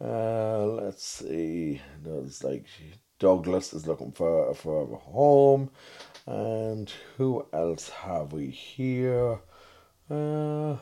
Uh, 0.00 0.64
let's 0.64 1.04
see. 1.04 1.82
There's 2.02 2.42
like 2.42 2.64
Douglas 3.18 3.74
is 3.74 3.86
looking 3.86 4.12
for 4.12 4.50
a 4.50 4.54
forever 4.54 4.96
home. 4.96 5.70
And 6.26 6.90
who 7.18 7.46
else 7.52 7.90
have 7.90 8.32
we 8.32 8.46
here? 8.46 9.40
Uh, 10.10 10.76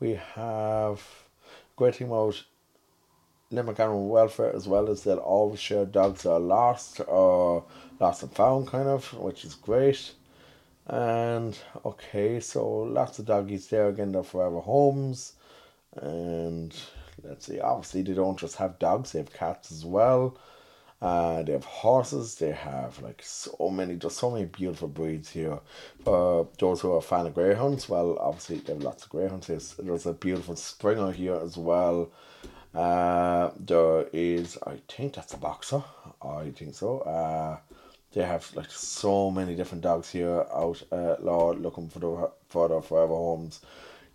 we 0.00 0.14
have 0.34 1.06
great 1.76 2.00
about 2.00 2.42
Limerick 3.50 3.80
Animal 3.80 4.08
Welfare 4.08 4.54
as 4.54 4.66
well 4.66 4.88
as 4.88 5.02
that 5.04 5.18
always 5.18 5.60
share 5.60 5.84
dogs 5.84 6.24
are 6.24 6.40
lost 6.40 7.02
or 7.06 7.66
lost 8.00 8.22
and 8.22 8.32
found 8.32 8.68
kind 8.68 8.88
of, 8.88 9.12
which 9.14 9.44
is 9.44 9.54
great. 9.54 10.12
And 10.86 11.58
okay, 11.84 12.40
so 12.40 12.66
lots 12.68 13.18
of 13.18 13.26
doggies 13.26 13.68
there 13.68 13.88
again, 13.88 14.12
they're 14.12 14.22
forever 14.22 14.60
homes. 14.60 15.32
And 15.96 16.74
let's 17.22 17.46
see, 17.46 17.60
obviously 17.60 18.02
they 18.02 18.14
don't 18.14 18.38
just 18.38 18.56
have 18.56 18.78
dogs, 18.78 19.12
they 19.12 19.20
have 19.20 19.32
cats 19.32 19.72
as 19.72 19.84
well. 19.84 20.36
Uh, 21.04 21.42
they 21.42 21.52
have 21.52 21.66
horses. 21.66 22.36
They 22.36 22.52
have 22.52 23.02
like 23.02 23.20
so 23.22 23.68
many, 23.68 23.96
just 23.96 24.16
so 24.16 24.30
many 24.30 24.46
beautiful 24.46 24.88
breeds 24.88 25.28
here. 25.28 25.58
For 26.02 26.48
those 26.58 26.80
who 26.80 26.94
are 26.94 26.98
a 26.98 27.02
fan 27.02 27.26
of 27.26 27.34
greyhounds, 27.34 27.90
well, 27.90 28.16
obviously 28.18 28.56
they 28.58 28.72
have 28.72 28.82
lots 28.82 29.04
of 29.04 29.10
greyhounds. 29.10 29.48
There's, 29.48 29.74
there's 29.74 30.06
a 30.06 30.14
beautiful 30.14 30.56
Springer 30.56 31.12
here 31.12 31.34
as 31.34 31.58
well. 31.58 32.10
Uh, 32.74 33.50
there 33.58 34.06
is, 34.14 34.56
I 34.66 34.78
think 34.88 35.14
that's 35.14 35.34
a 35.34 35.36
boxer. 35.36 35.84
I 36.22 36.50
think 36.56 36.74
so. 36.74 37.00
Uh, 37.00 37.58
they 38.14 38.22
have 38.22 38.48
like 38.54 38.70
so 38.70 39.30
many 39.30 39.56
different 39.56 39.82
dogs 39.82 40.10
here 40.10 40.46
out 40.54 40.82
uh, 40.92 41.16
Lord 41.20 41.60
looking 41.60 41.88
for 41.88 41.98
the 41.98 42.30
for 42.48 42.68
the 42.68 42.80
forever 42.80 43.14
homes. 43.14 43.60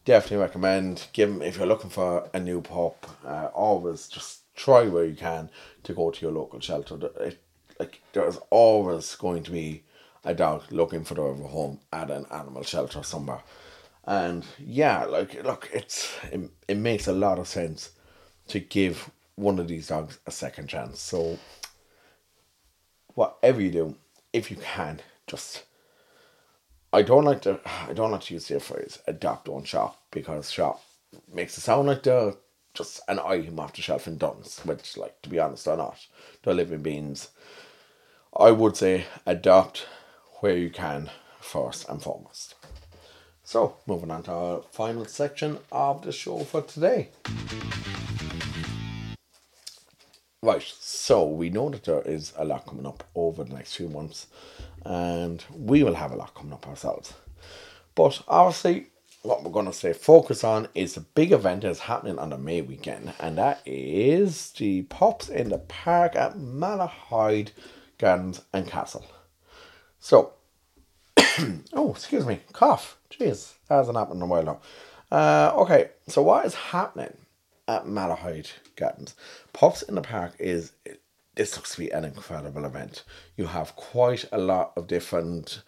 Definitely 0.06 0.38
recommend 0.38 1.08
give 1.14 1.30
them 1.30 1.42
if 1.42 1.58
you're 1.58 1.68
looking 1.68 1.90
for 1.90 2.30
a 2.34 2.40
new 2.40 2.62
pup. 2.62 3.06
Uh, 3.26 3.50
always 3.54 4.08
just 4.08 4.56
try 4.56 4.84
where 4.84 5.06
you 5.06 5.16
can 5.16 5.50
to 5.84 5.94
go 5.94 6.12
to 6.12 6.22
your 6.22 6.32
local 6.32 6.60
shelter. 6.62 6.98
It, 7.20 7.40
like 7.80 8.02
there's 8.14 8.38
always 8.50 9.16
going 9.16 9.44
to 9.44 9.52
be 9.52 9.84
a 10.24 10.34
dog 10.34 10.64
looking 10.72 11.04
for 11.04 11.14
their 11.14 11.34
home 11.34 11.80
at 11.94 12.10
an 12.10 12.26
animal 12.32 12.64
shelter 12.64 13.04
somewhere. 13.04 13.42
And 14.06 14.46
yeah, 14.58 15.06
like 15.06 15.44
look, 15.44 15.70
it's 15.74 16.18
it, 16.32 16.50
it 16.68 16.78
makes 16.78 17.08
a 17.08 17.14
lot 17.14 17.38
of 17.38 17.48
sense 17.48 17.92
to 18.48 18.60
give 18.60 19.12
one 19.36 19.60
of 19.60 19.68
these 19.68 19.88
dogs 19.88 20.20
a 20.26 20.32
second 20.32 20.68
chance. 20.68 21.00
So 21.00 21.38
whatever 23.16 23.62
you 23.62 23.72
do, 23.72 23.96
if 24.34 24.52
you 24.52 24.58
can, 24.58 25.02
just 25.28 25.64
I 26.92 27.02
don't 27.02 27.26
like 27.26 27.42
to 27.44 27.60
I 27.88 27.94
don't 27.94 28.12
like 28.12 28.22
to 28.22 28.34
use 28.34 28.48
the 28.48 28.60
phrase 28.60 29.00
adopt 29.08 29.46
don't 29.46 29.68
shop 29.68 30.02
because 30.12 30.52
shop 30.52 30.82
makes 31.32 31.58
it 31.58 31.62
sound 31.62 31.88
like 31.88 32.04
they're 32.04 32.34
just 32.74 33.02
an 33.08 33.20
item 33.20 33.60
off 33.60 33.74
the 33.74 33.82
shelf 33.82 34.08
in 34.08 34.18
Dunnes, 34.18 34.60
which 34.64 34.98
like 34.98 35.22
to 35.22 35.30
be 35.30 35.40
honest 35.40 35.68
are 35.68 35.78
not. 35.78 36.06
They're 36.44 36.54
living 36.54 36.82
beings. 36.82 37.30
I 38.36 38.52
would 38.52 38.78
say 38.78 39.06
adopt 39.26 39.86
where 40.40 40.58
you 40.58 40.70
can 40.70 41.10
first 41.40 41.90
and 41.90 42.02
foremost. 42.02 42.56
So, 43.44 43.78
moving 43.88 44.12
on 44.12 44.24
to 44.24 44.32
our 44.32 44.62
final 44.72 45.06
section 45.06 45.58
of 45.72 46.04
the 46.04 46.12
show 46.12 46.40
for 46.40 46.62
today. 46.62 47.10
Right, 50.42 50.64
so 50.80 51.26
we 51.28 51.50
know 51.50 51.70
that 51.70 51.84
there 51.84 52.02
is 52.02 52.32
a 52.38 52.46
lot 52.46 52.66
coming 52.66 52.86
up 52.86 53.04
over 53.14 53.44
the 53.44 53.54
next 53.54 53.76
few 53.76 53.90
months, 53.90 54.28
and 54.86 55.44
we 55.54 55.84
will 55.84 55.96
have 55.96 56.14
a 56.14 56.16
lot 56.16 56.34
coming 56.34 56.54
up 56.54 56.66
ourselves. 56.66 57.14
But 57.94 58.22
obviously, 58.26 58.88
what 59.22 59.44
we're 59.44 59.52
going 59.52 59.66
to 59.66 59.74
say 59.74 59.92
focus 59.92 60.46
on 60.46 60.70
is 60.74 60.96
a 60.96 61.02
big 61.02 61.34
event 61.34 61.64
that's 61.64 61.80
happening 61.80 62.18
on 62.18 62.30
the 62.30 62.38
May 62.38 62.62
weekend, 62.62 63.12
and 63.20 63.38
that 63.38 63.62
is 63.66 64.52
the 64.52 64.84
Pups 64.84 65.28
in 65.28 65.50
the 65.50 65.58
Park 65.58 66.16
at 66.16 66.38
Malahide 66.38 67.52
Gardens 67.98 68.40
and 68.54 68.66
Castle. 68.66 69.06
So, 70.00 70.36
oh, 71.74 71.92
excuse 71.92 72.26
me, 72.26 72.40
cough. 72.54 72.98
Jeez, 73.12 73.56
that 73.68 73.76
hasn't 73.76 73.98
happened 73.98 74.20
in 74.20 74.24
a 74.24 74.26
while 74.28 74.44
now. 74.44 74.60
Uh, 75.12 75.52
okay, 75.64 75.90
so 76.08 76.22
what 76.22 76.46
is 76.46 76.56
happening 76.56 77.18
at 77.70 77.86
Malahide 77.86 78.50
Gardens? 78.76 79.16
Pups 79.54 79.84
in 79.84 79.96
the 79.96 80.02
Park 80.02 80.34
is 80.40 80.74
this 81.36 81.56
looks 81.56 81.76
to 81.76 81.80
be 81.80 81.90
an 81.92 82.04
incredible 82.04 82.66
event. 82.66 83.04
You 83.38 83.46
have 83.46 83.76
quite 83.78 84.26
a 84.32 84.38
lot 84.38 84.74
of 84.76 84.88
different 84.88 85.62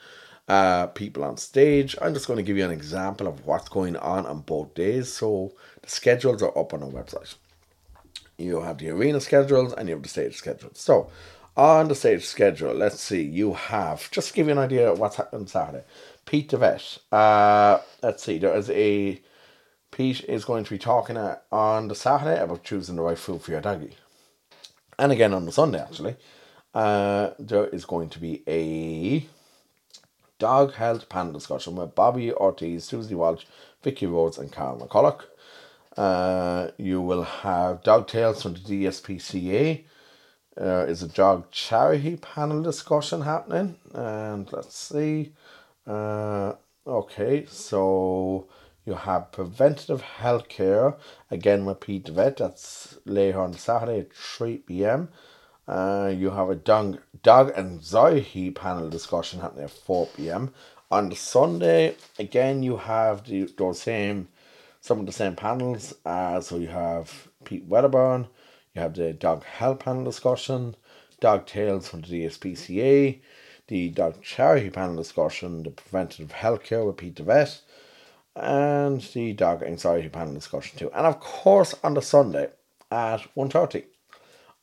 uh, 0.49 0.87
people 0.87 1.23
on 1.23 1.37
stage. 1.37 1.95
I'm 2.01 2.13
just 2.13 2.27
going 2.27 2.37
to 2.37 2.43
give 2.43 2.57
you 2.57 2.65
an 2.65 2.71
example 2.71 3.27
of 3.27 3.45
what's 3.45 3.69
going 3.69 3.95
on 3.95 4.25
on 4.25 4.41
both 4.41 4.73
days. 4.73 5.13
So 5.13 5.53
the 5.81 5.89
schedules 5.89 6.43
are 6.43 6.57
up 6.57 6.73
on 6.73 6.83
our 6.83 6.89
website. 6.89 7.35
You 8.37 8.61
have 8.61 8.79
the 8.79 8.89
arena 8.89 9.21
schedules 9.21 9.71
and 9.73 9.87
you 9.87 9.95
have 9.95 10.03
the 10.03 10.09
stage 10.09 10.35
schedules. 10.35 10.77
So 10.79 11.09
on 11.55 11.87
the 11.87 11.95
stage 11.95 12.25
schedule, 12.25 12.73
let's 12.73 12.99
see, 12.99 13.21
you 13.21 13.53
have, 13.53 14.09
just 14.11 14.29
to 14.29 14.33
give 14.33 14.47
you 14.47 14.53
an 14.53 14.57
idea 14.57 14.91
of 14.91 14.99
what's 14.99 15.17
happening 15.17 15.47
Saturday, 15.47 15.83
Pete 16.25 16.49
the 16.49 16.57
Vet. 16.57 16.97
Uh, 17.11 17.79
let's 18.01 18.23
see, 18.23 18.39
there 18.39 18.55
is 18.57 18.69
a, 18.71 19.21
Pete 19.91 20.23
is 20.25 20.45
going 20.45 20.63
to 20.63 20.69
be 20.69 20.77
talking 20.77 21.17
uh, 21.17 21.37
on 21.51 21.87
the 21.87 21.95
Saturday 21.95 22.41
about 22.41 22.63
choosing 22.63 22.95
the 22.95 23.01
right 23.01 23.17
food 23.17 23.41
for 23.41 23.51
your 23.51 23.61
doggy. 23.61 23.95
And 24.97 25.11
again 25.11 25.33
on 25.33 25.45
the 25.45 25.51
Sunday, 25.51 25.79
actually, 25.79 26.15
uh, 26.73 27.31
there 27.37 27.67
is 27.67 27.85
going 27.85 28.09
to 28.09 28.19
be 28.19 28.43
a 28.47 29.27
dog 30.39 30.73
health 30.73 31.09
panel 31.09 31.33
discussion 31.33 31.75
with 31.75 31.95
Bobby 31.95 32.31
Ortiz, 32.31 32.85
Susie 32.85 33.15
Walsh, 33.15 33.45
Vicky 33.83 34.05
Rhodes, 34.05 34.37
and 34.37 34.51
Carl 34.51 34.79
McCulloch. 34.79 35.23
Uh, 35.97 36.71
you 36.77 37.01
will 37.01 37.23
have 37.23 37.83
Dog 37.83 38.07
Tales 38.07 38.41
from 38.41 38.53
the 38.53 38.59
DSPCA 38.59 39.83
is 40.57 41.03
a 41.03 41.07
dog 41.07 41.49
charity 41.51 42.17
panel 42.17 42.61
discussion 42.61 43.21
happening. 43.21 43.77
And 43.93 44.51
let's 44.51 44.77
see. 44.77 45.33
Uh, 45.87 46.53
okay, 46.85 47.45
so 47.45 48.47
you 48.85 48.93
have 48.93 49.31
preventative 49.31 50.01
health 50.01 50.49
care 50.49 50.95
again 51.29 51.73
Pete 51.75 52.07
Vet. 52.07 52.37
That's 52.37 52.97
later 53.05 53.41
on 53.41 53.53
Saturday 53.53 53.99
at 53.99 54.13
3 54.13 54.57
pm. 54.57 55.09
Uh, 55.67 56.11
you 56.15 56.31
have 56.31 56.49
a 56.49 56.55
dog, 56.55 56.99
dog 57.21 57.53
anxiety 57.55 58.51
panel 58.51 58.89
discussion 58.89 59.39
happening 59.39 59.65
at 59.65 59.71
4 59.71 60.07
pm. 60.17 60.53
On 60.89 61.09
the 61.09 61.15
Sunday, 61.15 61.95
again, 62.19 62.63
you 62.63 62.75
have 62.77 63.25
the, 63.25 63.49
those 63.57 63.81
same, 63.81 64.27
some 64.81 64.99
of 64.99 65.05
the 65.05 65.11
same 65.11 65.35
panels. 65.35 65.93
Uh, 66.05 66.41
so 66.41 66.57
you 66.57 66.67
have 66.67 67.29
Pete 67.45 67.65
Wedderburn, 67.65 68.27
you 68.73 68.81
have 68.81 68.95
the 68.95 69.13
dog 69.13 69.43
health 69.43 69.79
panel 69.79 70.03
discussion, 70.03 70.75
dog 71.21 71.45
tales 71.45 71.87
from 71.87 72.01
the 72.01 72.25
DSPCA, 72.25 73.21
the 73.67 73.89
dog 73.89 74.21
charity 74.21 74.69
panel 74.69 74.95
discussion, 74.97 75.63
the 75.63 75.69
preventative 75.69 76.33
healthcare 76.33 76.85
with 76.85 76.97
Pete 76.97 77.19
Vet, 77.19 77.61
and 78.35 79.01
the 79.13 79.33
dog 79.33 79.63
anxiety 79.63 80.09
panel 80.09 80.33
discussion 80.33 80.77
too. 80.77 80.91
And 80.93 81.05
of 81.05 81.19
course 81.19 81.75
on 81.83 81.93
the 81.93 82.01
Sunday 82.01 82.49
at 82.89 83.21
1.30 83.35 83.83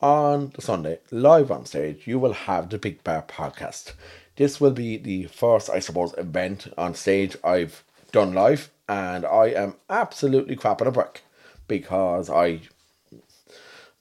on 0.01 0.51
the 0.55 0.61
Sunday, 0.61 0.99
live 1.11 1.51
on 1.51 1.65
stage, 1.65 2.07
you 2.07 2.19
will 2.19 2.33
have 2.33 2.69
the 2.69 2.77
Big 2.77 3.03
Bark 3.03 3.29
podcast. 3.29 3.93
This 4.37 4.61
will 4.61 4.71
be 4.71 4.97
the 4.97 5.25
first, 5.25 5.69
I 5.69 5.79
suppose, 5.79 6.13
event 6.17 6.71
on 6.77 6.95
stage 6.95 7.35
I've 7.43 7.83
done 8.11 8.33
live, 8.33 8.69
and 8.87 9.25
I 9.25 9.47
am 9.47 9.75
absolutely 9.89 10.55
crapping 10.55 10.87
a 10.87 10.91
brick 10.91 11.23
because 11.67 12.29
I 12.29 12.61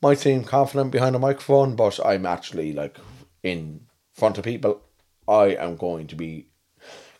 might 0.00 0.18
seem 0.18 0.44
confident 0.44 0.92
behind 0.92 1.16
a 1.16 1.18
microphone, 1.18 1.74
but 1.74 1.98
I'm 2.04 2.24
actually 2.24 2.72
like 2.72 2.96
in 3.42 3.80
front 4.14 4.38
of 4.38 4.44
people. 4.44 4.80
I 5.26 5.56
am 5.56 5.76
going 5.76 6.06
to 6.06 6.16
be 6.16 6.46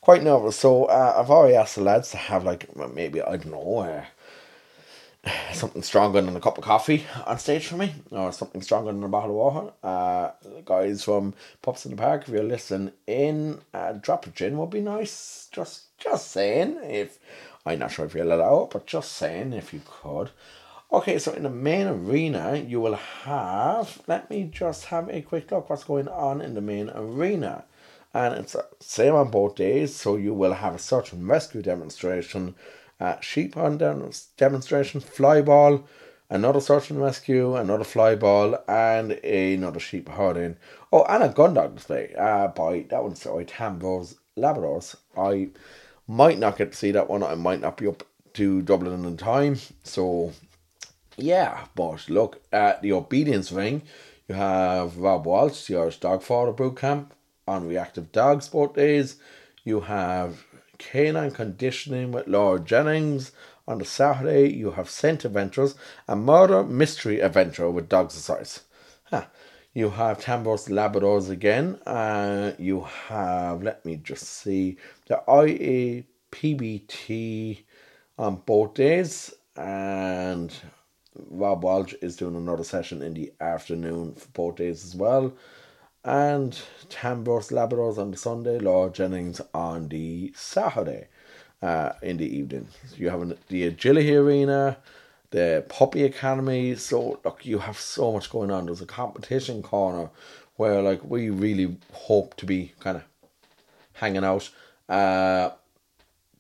quite 0.09 0.23
nervous. 0.23 0.57
So 0.57 0.87
uh, 0.87 1.17
I've 1.19 1.29
already 1.29 1.55
asked 1.55 1.75
the 1.75 1.83
lads 1.83 2.13
to 2.13 2.17
have 2.17 2.43
like 2.43 2.75
maybe 2.95 3.21
I 3.21 3.37
don't 3.37 3.53
know 3.53 3.81
uh, 3.81 4.05
something 5.53 5.83
stronger 5.83 6.23
than 6.23 6.35
a 6.35 6.41
cup 6.41 6.57
of 6.57 6.65
coffee 6.65 7.05
on 7.27 7.39
stage 7.39 7.67
for 7.67 7.77
me, 7.77 7.95
or 8.11 8.33
something 8.33 8.63
stronger 8.63 8.91
than 8.91 9.05
a 9.05 9.09
bottle 9.09 9.33
of 9.33 9.37
water. 9.37 9.73
Uh, 9.83 10.31
guys 10.65 11.05
from 11.05 11.35
Pups 11.61 11.85
in 11.85 11.91
the 11.91 11.99
Park, 11.99 12.23
if 12.23 12.31
you're 12.31 12.43
listening 12.43 12.95
in, 13.07 13.61
uh, 13.75 13.93
drop 13.93 14.27
a 14.27 14.31
gin 14.31 14.57
would 14.57 14.71
be 14.71 14.81
nice. 14.81 15.47
Just 15.53 15.99
just 15.99 16.31
saying, 16.31 16.79
if 16.85 17.19
I'm 17.67 17.81
not 17.81 17.91
sure 17.91 18.07
if 18.07 18.15
you'll 18.15 18.33
allow 18.33 18.63
it, 18.63 18.71
but 18.71 18.87
just 18.87 19.13
saying 19.13 19.53
if 19.53 19.75
you 19.75 19.83
could. 19.85 20.31
Okay, 20.91 21.19
so 21.19 21.35
in 21.35 21.43
the 21.43 21.51
main 21.51 21.87
arena, 21.87 22.57
you 22.57 22.81
will 22.81 22.95
have, 22.95 24.01
let 24.07 24.31
me 24.31 24.49
just 24.51 24.87
have 24.87 25.11
a 25.11 25.21
quick 25.21 25.53
look 25.53 25.69
what's 25.69 25.85
going 25.85 26.09
on 26.09 26.41
in 26.41 26.55
the 26.55 26.63
main 26.63 26.89
arena. 26.95 27.65
And 28.19 28.35
it's 28.35 28.55
the 28.55 28.67
same 28.81 29.15
on 29.15 29.31
both 29.31 29.55
days, 29.55 29.95
so 29.95 30.17
you 30.17 30.35
will 30.35 30.55
have 30.55 30.75
a 30.75 30.79
search 30.81 31.13
and 31.13 31.29
rescue 31.29 31.63
demonstration, 31.63 32.57
uh, 32.99 33.21
sheep 33.21 33.55
hunt 33.55 33.81
demonstration, 34.37 35.01
fly 35.01 35.41
ball, 35.41 35.87
another 36.29 36.61
search 36.61 36.91
and 36.91 37.01
rescue, 37.01 37.55
another 37.55 37.85
fly 37.85 38.17
ball, 38.17 38.59
and 38.67 39.13
another 39.13 39.79
sheep 39.79 40.09
herding. 40.09 40.57
Oh, 40.93 41.05
and 41.05 41.23
a 41.23 41.29
gun 41.29 41.55
dog 41.55 41.77
display 41.77 42.13
uh, 42.19 42.49
by, 42.49 42.87
that 42.91 43.05
one's 43.05 43.23
by 43.23 43.45
Tambos 43.45 44.17
Labradors. 44.37 44.97
I 45.17 45.51
might 46.09 46.41
not 46.41 46.59
get 46.59 46.73
to 46.73 46.77
see 46.77 46.91
that 46.91 47.09
one, 47.09 47.23
I 47.23 47.37
might 47.37 47.61
not 47.61 47.77
be 47.77 47.87
up 47.87 48.03
to 48.33 48.63
Dublin 48.63 49.05
in 49.05 49.17
time, 49.17 49.59
so 49.85 50.33
yeah, 51.17 51.67
but 51.77 52.11
look 52.11 52.43
at 52.53 52.83
the 52.83 52.95
obedience 52.95 53.53
ring. 53.53 53.83
You 54.27 54.35
have 54.35 54.99
Rob 54.99 55.25
Walsh, 55.25 55.69
the 55.69 55.77
Irish 55.77 56.01
Dog 56.01 56.25
Father 56.25 56.51
Boot 56.51 56.79
Camp 56.79 57.15
on 57.49 57.67
Reactive 57.67 58.13
Dog 58.13 58.43
Sport 58.43 58.75
Days. 58.75 59.17
You 59.65 59.81
have 59.81 60.45
Canine 60.77 61.31
Conditioning 61.31 62.13
with 62.13 62.29
Lord 62.29 62.67
Jennings 62.67 63.33
on 63.67 63.79
the 63.79 63.87
Saturday. 63.87 64.53
You 64.53 64.73
have 64.73 64.91
Scent 64.91 65.25
Adventures 65.25 65.75
and 66.07 66.25
Murder 66.25 66.63
Mystery 66.63 67.21
Adventure 67.21 67.71
with 67.71 67.89
Dogs 67.89 68.15
Size. 68.15 68.61
Huh. 69.05 69.25
You 69.73 69.91
have 69.91 70.19
Tambos 70.19 70.69
Labradors 70.69 71.31
again. 71.31 71.77
Uh, 71.87 72.53
you 72.59 72.83
have, 73.09 73.63
let 73.63 73.85
me 73.85 73.97
just 73.97 74.25
see, 74.25 74.77
the 75.07 75.23
IAPBT 75.29 76.05
on 78.19 78.37
both 78.45 78.75
days. 78.75 79.33
And 79.57 80.53
Rob 81.31 81.65
Walsh 81.65 81.95
is 82.03 82.17
doing 82.17 82.37
another 82.37 82.65
session 82.65 83.03
in 83.03 83.15
the 83.15 83.33
afternoon 83.41 84.15
for 84.15 84.29
both 84.29 84.57
days 84.57 84.85
as 84.85 84.95
well. 84.95 85.33
And 86.05 86.53
Tambos 86.89 87.51
Labradors 87.53 87.99
on 87.99 88.11
the 88.11 88.17
Sunday, 88.17 88.59
Lord 88.59 88.95
Jennings 88.95 89.41
on 89.53 89.89
the 89.89 90.33
Saturday 90.35 91.09
uh, 91.61 91.93
in 92.03 92.17
the 92.17 92.37
evening. 92.37 92.69
So 92.87 92.97
you 92.97 93.11
have 93.11 93.37
the 93.49 93.65
Agility 93.65 94.15
Arena, 94.15 94.79
the 95.31 95.65
puppy 95.69 96.05
academy. 96.05 96.77
So 96.77 97.21
look, 97.25 97.45
you 97.45 97.59
have 97.59 97.79
so 97.79 98.13
much 98.13 98.31
going 98.31 98.51
on. 98.51 98.67
There's 98.67 98.81
a 98.81 98.87
competition 98.87 99.63
corner 99.63 100.11
where 100.57 100.83
like 100.83 101.05
we 101.05 101.31
really 101.31 101.77
hope 101.93 102.37
to 102.37 102.47
be 102.47 102.73
kind 102.81 102.97
of 102.97 103.05
hanging 103.95 104.25
out. 104.25 104.51
Uh, 104.89 105.51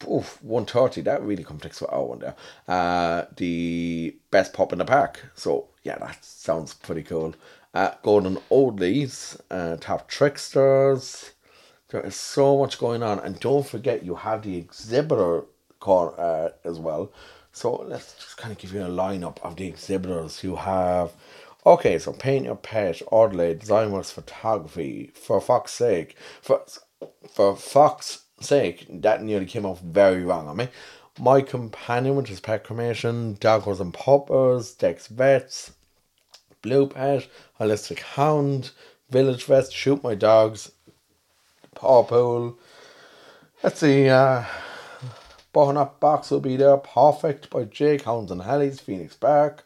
oof, 0.09 0.42
130, 0.42 1.03
that 1.03 1.23
really 1.23 1.44
complex 1.44 1.79
for 1.79 1.90
our 1.92 2.05
one 2.05 2.21
there. 2.21 2.37
Uh, 2.66 3.25
the 3.37 4.16
best 4.31 4.53
pop 4.53 4.73
in 4.73 4.79
the 4.79 4.85
park. 4.85 5.31
So, 5.35 5.68
yeah, 5.83 5.99
that 5.99 6.25
sounds 6.25 6.75
pretty 6.75 7.03
cool. 7.03 7.35
Uh, 7.74 7.92
Golden 8.02 8.37
Oldies, 8.50 9.40
uh, 9.50 9.76
Top 9.78 10.09
Tricksters. 10.09 11.33
There 11.90 12.04
is 12.04 12.16
so 12.16 12.59
much 12.59 12.78
going 12.78 13.02
on. 13.02 13.18
And 13.20 13.38
don't 13.40 13.66
forget, 13.66 14.04
you 14.04 14.14
have 14.14 14.42
the 14.42 14.57
exhibitor 14.57 15.44
core 15.81 16.18
uh, 16.18 16.50
as 16.64 16.78
well. 16.78 17.12
So, 17.52 17.76
let's 17.87 18.14
just 18.14 18.37
kind 18.37 18.52
of 18.52 18.59
give 18.59 18.72
you 18.72 18.83
a 18.83 18.88
lineup 18.88 19.38
of 19.42 19.57
the 19.57 19.66
exhibitors. 19.66 20.42
You 20.44 20.57
have, 20.57 21.12
okay, 21.66 21.98
so 21.98 22.12
Paint 22.12 22.44
Your 22.46 22.57
Pet, 22.57 23.02
Audley, 23.11 23.54
Designworks 23.54 24.12
Photography, 24.12 25.12
For 25.14 25.40
Fox's 25.40 25.76
Sake, 25.76 26.16
for, 26.40 26.62
for 27.31 27.57
Fox 27.57 28.22
sake, 28.40 28.87
that 28.88 29.22
nearly 29.22 29.46
came 29.46 29.66
off 29.66 29.81
very 29.81 30.24
wrong 30.24 30.48
on 30.48 30.57
me. 30.57 30.68
My 31.18 31.40
companion, 31.40 32.16
which 32.16 32.31
is 32.31 32.40
pet 32.40 32.64
cremation, 32.64 33.37
doggos 33.37 33.81
and 33.81 33.92
poppers, 33.92 34.72
Dex 34.74 35.09
Vets, 35.09 35.72
Blue 36.62 36.87
Pet, 36.87 37.27
Holistic 37.61 38.01
Hound, 38.01 38.71
Village 39.11 39.44
Vets, 39.44 39.73
Shoot 39.73 40.03
My 40.03 40.14
Dogs, 40.14 40.73
Paw 41.75 42.03
Pool. 42.05 42.59
Let's 43.62 43.81
see, 43.81 44.09
uh, 44.09 44.44
Box 45.53 46.31
will 46.31 46.40
be 46.40 46.57
there. 46.57 46.77
Perfect 46.77 47.51
by 47.51 47.64
Jake, 47.64 48.03
Hounds 48.03 48.31
and 48.31 48.42
Hellies, 48.42 48.81
Phoenix 48.81 49.14
Park. 49.16 49.64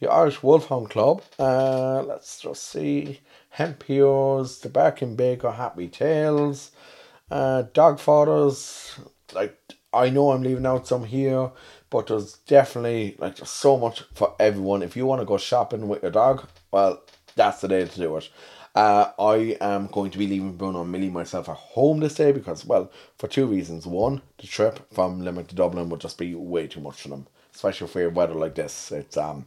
The 0.00 0.10
Irish 0.10 0.42
Wolfhound 0.42 0.90
Club. 0.90 1.22
Uh, 1.38 2.02
let's 2.02 2.40
just 2.40 2.64
see. 2.64 3.20
Hemp 3.50 3.82
Heroes, 3.82 4.60
The 4.60 4.68
Barking 4.68 5.16
Baker, 5.16 5.50
Happy 5.50 5.88
Tales. 5.88 6.70
Uh, 7.30 7.64
dog 7.72 7.98
photos, 7.98 8.98
like 9.34 9.58
I 9.92 10.10
know 10.10 10.30
I'm 10.30 10.42
leaving 10.42 10.66
out 10.66 10.86
some 10.86 11.04
here, 11.04 11.50
but 11.90 12.06
there's 12.06 12.34
definitely 12.46 13.16
like 13.18 13.36
there's 13.36 13.50
so 13.50 13.76
much 13.76 14.02
for 14.14 14.34
everyone. 14.38 14.82
If 14.82 14.96
you 14.96 15.06
want 15.06 15.20
to 15.20 15.26
go 15.26 15.38
shopping 15.38 15.88
with 15.88 16.02
your 16.02 16.10
dog, 16.10 16.46
well, 16.70 17.02
that's 17.34 17.60
the 17.60 17.68
day 17.68 17.84
to 17.84 18.00
do 18.00 18.16
it. 18.16 18.28
Uh, 18.74 19.10
I 19.18 19.56
am 19.60 19.88
going 19.88 20.10
to 20.10 20.18
be 20.18 20.26
leaving 20.26 20.56
Bruno 20.56 20.82
and 20.82 20.92
Milly 20.92 21.10
myself 21.10 21.48
at 21.48 21.56
home 21.56 22.00
this 22.00 22.14
day 22.14 22.32
because, 22.32 22.64
well, 22.64 22.92
for 23.16 23.26
two 23.26 23.46
reasons. 23.46 23.86
One, 23.86 24.22
the 24.38 24.46
trip 24.46 24.92
from 24.92 25.24
Limerick 25.24 25.48
to 25.48 25.54
Dublin 25.54 25.88
would 25.88 26.00
just 26.00 26.18
be 26.18 26.34
way 26.34 26.66
too 26.68 26.80
much 26.80 27.02
for 27.02 27.08
them, 27.08 27.26
especially 27.54 27.88
for 27.88 28.08
weather 28.10 28.34
like 28.34 28.54
this. 28.54 28.92
It's 28.92 29.16
um 29.16 29.46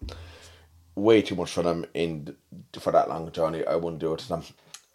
way 0.95 1.21
too 1.21 1.35
much 1.35 1.51
for 1.51 1.63
them 1.63 1.85
in 1.93 2.35
for 2.79 2.91
that 2.91 3.09
long 3.09 3.31
journey. 3.31 3.65
I 3.65 3.75
wouldn't 3.75 4.01
do 4.01 4.13
it 4.13 4.19
to 4.19 4.29
them. 4.29 4.43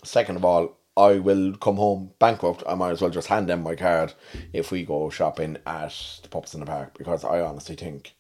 Second 0.02 0.36
of 0.36 0.44
all, 0.44 0.76
I 0.96 1.18
will 1.18 1.54
come 1.56 1.76
home 1.76 2.12
bankrupt. 2.18 2.62
I 2.66 2.74
might 2.74 2.92
as 2.92 3.02
well 3.02 3.10
just 3.10 3.28
hand 3.28 3.48
them 3.48 3.62
my 3.62 3.74
card 3.74 4.14
if 4.52 4.70
we 4.70 4.84
go 4.84 5.10
shopping 5.10 5.58
at 5.66 6.20
the 6.22 6.28
Pups 6.28 6.54
in 6.54 6.60
the 6.60 6.66
Park 6.66 6.96
because 6.96 7.24
I 7.24 7.40
honestly 7.40 7.76
think 7.76 8.14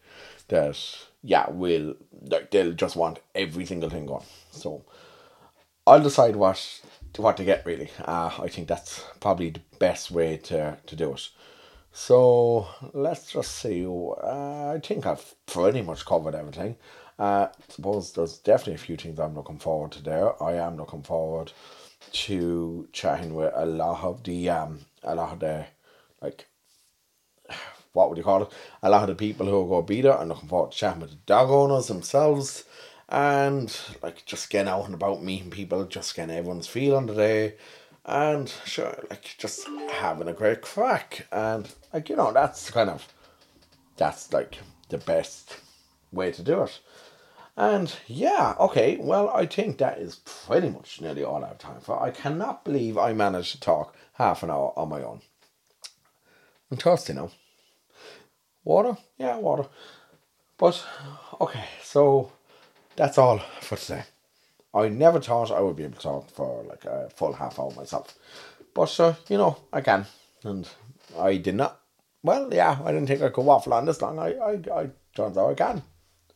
that 0.48 0.78
yeah, 1.22 1.50
we'll 1.50 1.94
like 2.22 2.50
they'll 2.50 2.72
just 2.72 2.96
want 2.96 3.20
every 3.34 3.64
single 3.64 3.90
thing 3.90 4.06
gone. 4.06 4.24
So 4.50 4.84
I'll 5.86 6.02
decide 6.02 6.36
what 6.36 6.80
what 7.16 7.36
to 7.38 7.44
get 7.44 7.64
really. 7.64 7.90
Uh, 8.04 8.30
I 8.38 8.48
think 8.48 8.68
that's 8.68 9.04
probably 9.20 9.50
the 9.50 9.60
best 9.78 10.10
way 10.10 10.36
to, 10.36 10.76
to 10.86 10.96
do 10.96 11.14
it. 11.14 11.28
So 11.92 12.68
let's 12.92 13.32
just 13.32 13.52
see. 13.52 13.86
Uh, 13.86 14.72
I 14.74 14.80
think 14.82 15.06
I've 15.06 15.34
pretty 15.46 15.80
much 15.80 16.04
covered 16.04 16.34
everything. 16.34 16.76
Uh, 17.18 17.48
suppose 17.70 18.12
there's 18.12 18.36
definitely 18.38 18.74
a 18.74 18.78
few 18.78 18.96
things 18.96 19.18
I'm 19.18 19.34
looking 19.34 19.58
forward 19.58 19.92
to 19.92 20.02
there. 20.02 20.42
I 20.42 20.54
am 20.54 20.76
looking 20.76 21.02
forward 21.02 21.52
to 22.12 22.88
chatting 22.92 23.34
with 23.34 23.52
a 23.54 23.66
lot 23.66 24.02
of 24.02 24.22
the 24.24 24.48
um 24.50 24.80
a 25.02 25.14
lot 25.14 25.32
of 25.32 25.40
the 25.40 25.66
like 26.20 26.46
what 27.92 28.08
would 28.08 28.18
you 28.18 28.24
call 28.24 28.42
it? 28.42 28.52
A 28.82 28.90
lot 28.90 29.02
of 29.02 29.08
the 29.08 29.14
people 29.14 29.46
who 29.46 29.62
are 29.62 29.68
going 29.68 29.82
to 29.82 29.88
be 29.88 30.02
there. 30.02 30.18
I'm 30.18 30.28
looking 30.28 30.50
forward 30.50 30.72
to 30.72 30.76
chatting 30.76 31.00
with 31.00 31.10
the 31.10 31.16
dog 31.24 31.48
owners 31.48 31.88
themselves 31.88 32.64
and 33.08 33.74
like 34.02 34.26
just 34.26 34.50
getting 34.50 34.68
out 34.68 34.84
and 34.84 34.94
about 34.94 35.22
meeting 35.22 35.50
people, 35.50 35.84
just 35.86 36.14
getting 36.14 36.36
everyone's 36.36 36.66
feel 36.66 36.94
on 36.94 37.06
the 37.06 37.14
day 37.14 37.54
and 38.06 38.48
sure 38.64 38.96
like 39.10 39.34
just 39.36 39.66
having 39.90 40.28
a 40.28 40.32
great 40.32 40.62
crack 40.62 41.26
and 41.32 41.74
like 41.92 42.08
you 42.08 42.14
know 42.14 42.32
that's 42.32 42.70
kind 42.70 42.88
of 42.88 43.08
that's 43.96 44.32
like 44.32 44.58
the 44.90 44.98
best 44.98 45.56
way 46.12 46.30
to 46.30 46.42
do 46.42 46.62
it. 46.62 46.78
And 47.56 47.94
yeah, 48.06 48.54
okay, 48.60 48.98
well, 49.00 49.30
I 49.30 49.46
think 49.46 49.78
that 49.78 49.98
is 49.98 50.16
pretty 50.16 50.68
much 50.68 51.00
nearly 51.00 51.24
all 51.24 51.42
I 51.42 51.48
have 51.48 51.58
time 51.58 51.80
for. 51.80 52.00
I 52.02 52.10
cannot 52.10 52.64
believe 52.64 52.98
I 52.98 53.14
managed 53.14 53.52
to 53.52 53.60
talk 53.60 53.96
half 54.14 54.42
an 54.42 54.50
hour 54.50 54.74
on 54.76 54.90
my 54.90 55.02
own. 55.02 55.22
I'm 56.70 56.76
thirsty 56.76 57.14
now. 57.14 57.30
Water? 58.62 58.98
Yeah, 59.16 59.38
water. 59.38 59.68
But, 60.58 60.84
okay, 61.40 61.64
so 61.82 62.32
that's 62.94 63.16
all 63.16 63.38
for 63.60 63.76
today. 63.76 64.04
I 64.74 64.88
never 64.88 65.20
thought 65.20 65.50
I 65.50 65.60
would 65.60 65.76
be 65.76 65.84
able 65.84 65.96
to 65.96 66.00
talk 66.00 66.30
for 66.30 66.62
like 66.64 66.84
a 66.84 67.08
full 67.08 67.32
half 67.32 67.58
hour 67.58 67.70
myself. 67.70 68.14
But, 68.74 69.00
uh, 69.00 69.14
you 69.28 69.38
know, 69.38 69.56
I 69.72 69.80
can. 69.80 70.04
And 70.44 70.68
I 71.18 71.36
did 71.36 71.54
not. 71.54 71.80
Well, 72.22 72.52
yeah, 72.52 72.78
I 72.84 72.92
didn't 72.92 73.06
think 73.06 73.22
I 73.22 73.30
could 73.30 73.46
waffle 73.46 73.72
on 73.72 73.86
this 73.86 74.02
long. 74.02 74.18
I, 74.18 74.34
I, 74.34 74.80
I 74.80 74.90
turns 75.14 75.38
out 75.38 75.50
I 75.50 75.54
can. 75.54 75.82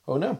Who 0.06 0.18
knew? 0.18 0.38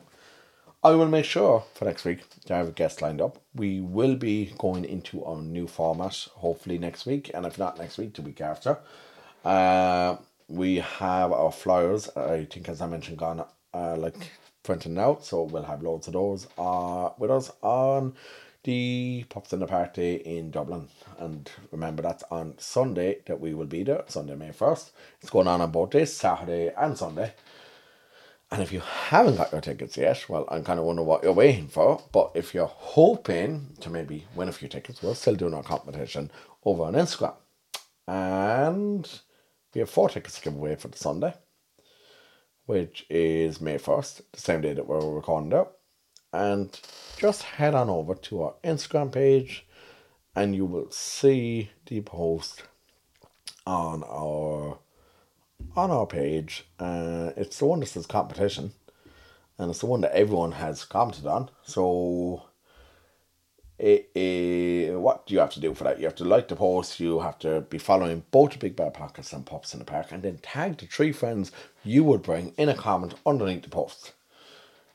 I 0.83 0.93
will 0.93 1.09
make 1.09 1.27
sure 1.27 1.64
for 1.75 1.85
next 1.85 2.07
week 2.07 2.21
to 2.47 2.55
have 2.55 2.69
a 2.69 2.73
guest 2.73 3.03
lined 3.03 3.21
up. 3.21 3.37
We 3.55 3.83
will 3.83 4.16
be 4.16 4.55
going 4.57 4.87
into 4.87 5.23
our 5.25 5.43
new 5.43 5.66
format 5.66 6.27
hopefully 6.37 6.79
next 6.79 7.05
week, 7.05 7.31
and 7.35 7.45
if 7.45 7.59
not 7.59 7.79
next 7.79 7.99
week, 7.99 8.14
the 8.14 8.23
week 8.23 8.40
after. 8.40 8.79
Uh, 9.45 10.16
we 10.49 10.77
have 10.77 11.33
our 11.33 11.53
flyers. 11.53 12.09
I 12.16 12.47
think, 12.47 12.71
as 12.71 12.81
I 12.81 12.87
mentioned, 12.87 13.19
gone 13.19 13.45
uh, 13.75 13.97
like 13.97 14.31
printing 14.62 14.97
out, 14.99 15.23
so 15.23 15.43
we'll 15.43 15.64
have 15.64 15.83
loads 15.83 16.07
of 16.07 16.14
those 16.14 16.47
uh 16.57 17.11
with 17.19 17.31
us 17.31 17.51
on 17.62 18.14
the 18.64 19.25
Pups 19.29 19.53
in 19.53 19.61
the 19.61 19.66
Park 19.66 19.99
in 19.99 20.51
Dublin. 20.51 20.88
And 21.19 21.51
remember, 21.73 22.03
that's 22.03 22.25
on 22.31 22.55
Sunday 22.59 23.19
that 23.27 23.38
we 23.38 23.53
will 23.53 23.66
be 23.66 23.83
there, 23.83 24.05
Sunday, 24.09 24.35
May 24.35 24.49
1st. 24.51 24.90
It's 25.21 25.31
going 25.31 25.47
on 25.47 25.61
on 25.61 25.71
both 25.71 25.90
days, 25.90 26.12
Saturday 26.12 26.73
and 26.77 26.97
Sunday. 26.97 27.35
And 28.53 28.63
if 28.63 28.73
you 28.73 28.81
haven't 28.81 29.37
got 29.37 29.53
your 29.53 29.61
tickets 29.61 29.97
yet, 29.97 30.29
well, 30.29 30.45
I'm 30.51 30.65
kind 30.65 30.81
of 30.81 30.85
wondering 30.85 31.07
what 31.07 31.23
you're 31.23 31.33
waiting 31.33 31.69
for. 31.69 32.03
But 32.11 32.33
if 32.35 32.53
you're 32.53 32.67
hoping 32.67 33.77
to 33.81 33.91
maybe 33.91 34.27
win 34.35 34.49
a 34.49 34.53
few 34.53 34.67
tickets, 34.67 35.03
we're 35.03 35.15
still 35.15 35.37
doing 35.37 35.55
our 35.55 35.63
competition 35.63 36.33
over 36.65 36.83
on 36.83 36.95
Instagram. 36.95 37.37
And 38.09 39.09
we 39.73 39.79
have 39.79 39.91
four 39.91 40.09
tickets 40.09 40.37
to 40.37 40.43
give 40.43 40.57
away 40.57 40.75
for 40.75 40.89
the 40.89 40.99
Sunday, 40.99 41.35
which 42.67 43.07
is 43.09 43.61
May 43.61 43.79
1st, 43.79 44.23
the 44.33 44.41
same 44.41 44.61
day 44.63 44.73
that 44.73 44.87
we're 44.87 44.99
recording 44.99 45.53
it. 45.53 45.69
And 46.33 46.81
just 47.19 47.43
head 47.43 47.77
on 47.77 47.89
over 47.89 48.15
to 48.17 48.43
our 48.43 48.55
Instagram 48.65 49.13
page 49.13 49.67
and 50.35 50.55
you 50.55 50.65
will 50.65 50.91
see 50.91 51.71
the 51.87 52.01
post 52.01 52.63
on 53.67 54.03
our 54.05 54.79
on 55.77 55.90
our 55.90 56.07
page. 56.07 56.66
Uh, 56.79 57.31
it's 57.37 57.59
the 57.59 57.66
one 57.66 57.81
that 57.81 57.87
says 57.87 58.07
competition, 58.07 58.73
and 59.59 59.70
it's 59.70 59.81
the 59.81 59.87
one 59.87 60.01
that 60.03 60.12
everyone 60.12 60.53
has 60.53 60.85
commented 60.85 61.27
on. 61.27 61.51
So, 61.62 62.44
it, 63.79 64.11
it, 64.14 64.99
what 64.99 65.27
do 65.27 65.35
you 65.35 65.40
have 65.40 65.53
to 65.55 65.61
do 65.61 65.75
for 65.75 65.85
that? 65.85 65.99
You 65.99 66.05
have 66.05 66.16
to 66.16 66.25
like 66.25 66.49
the 66.49 66.57
post. 66.57 67.01
You 67.01 67.20
have 67.20 67.38
to 67.40 67.62
be 67.62 67.79
following 67.79 68.25
both 68.31 68.53
the 68.53 68.59
Big 68.59 68.77
Bark 68.77 68.96
Podcast 68.96 69.33
and 69.33 69.46
Pups 69.46 69.73
in 69.73 69.79
the 69.79 69.85
Park, 69.85 70.09
and 70.11 70.23
then 70.23 70.38
tag 70.38 70.79
the 70.79 70.87
three 70.87 71.12
friends 71.12 71.53
you 71.85 72.05
would 72.05 72.23
bring 72.23 72.53
in 72.57 72.68
a 72.68 72.75
comment 72.75 73.14
underneath 73.25 73.62
the 73.62 73.70
post. 73.70 74.12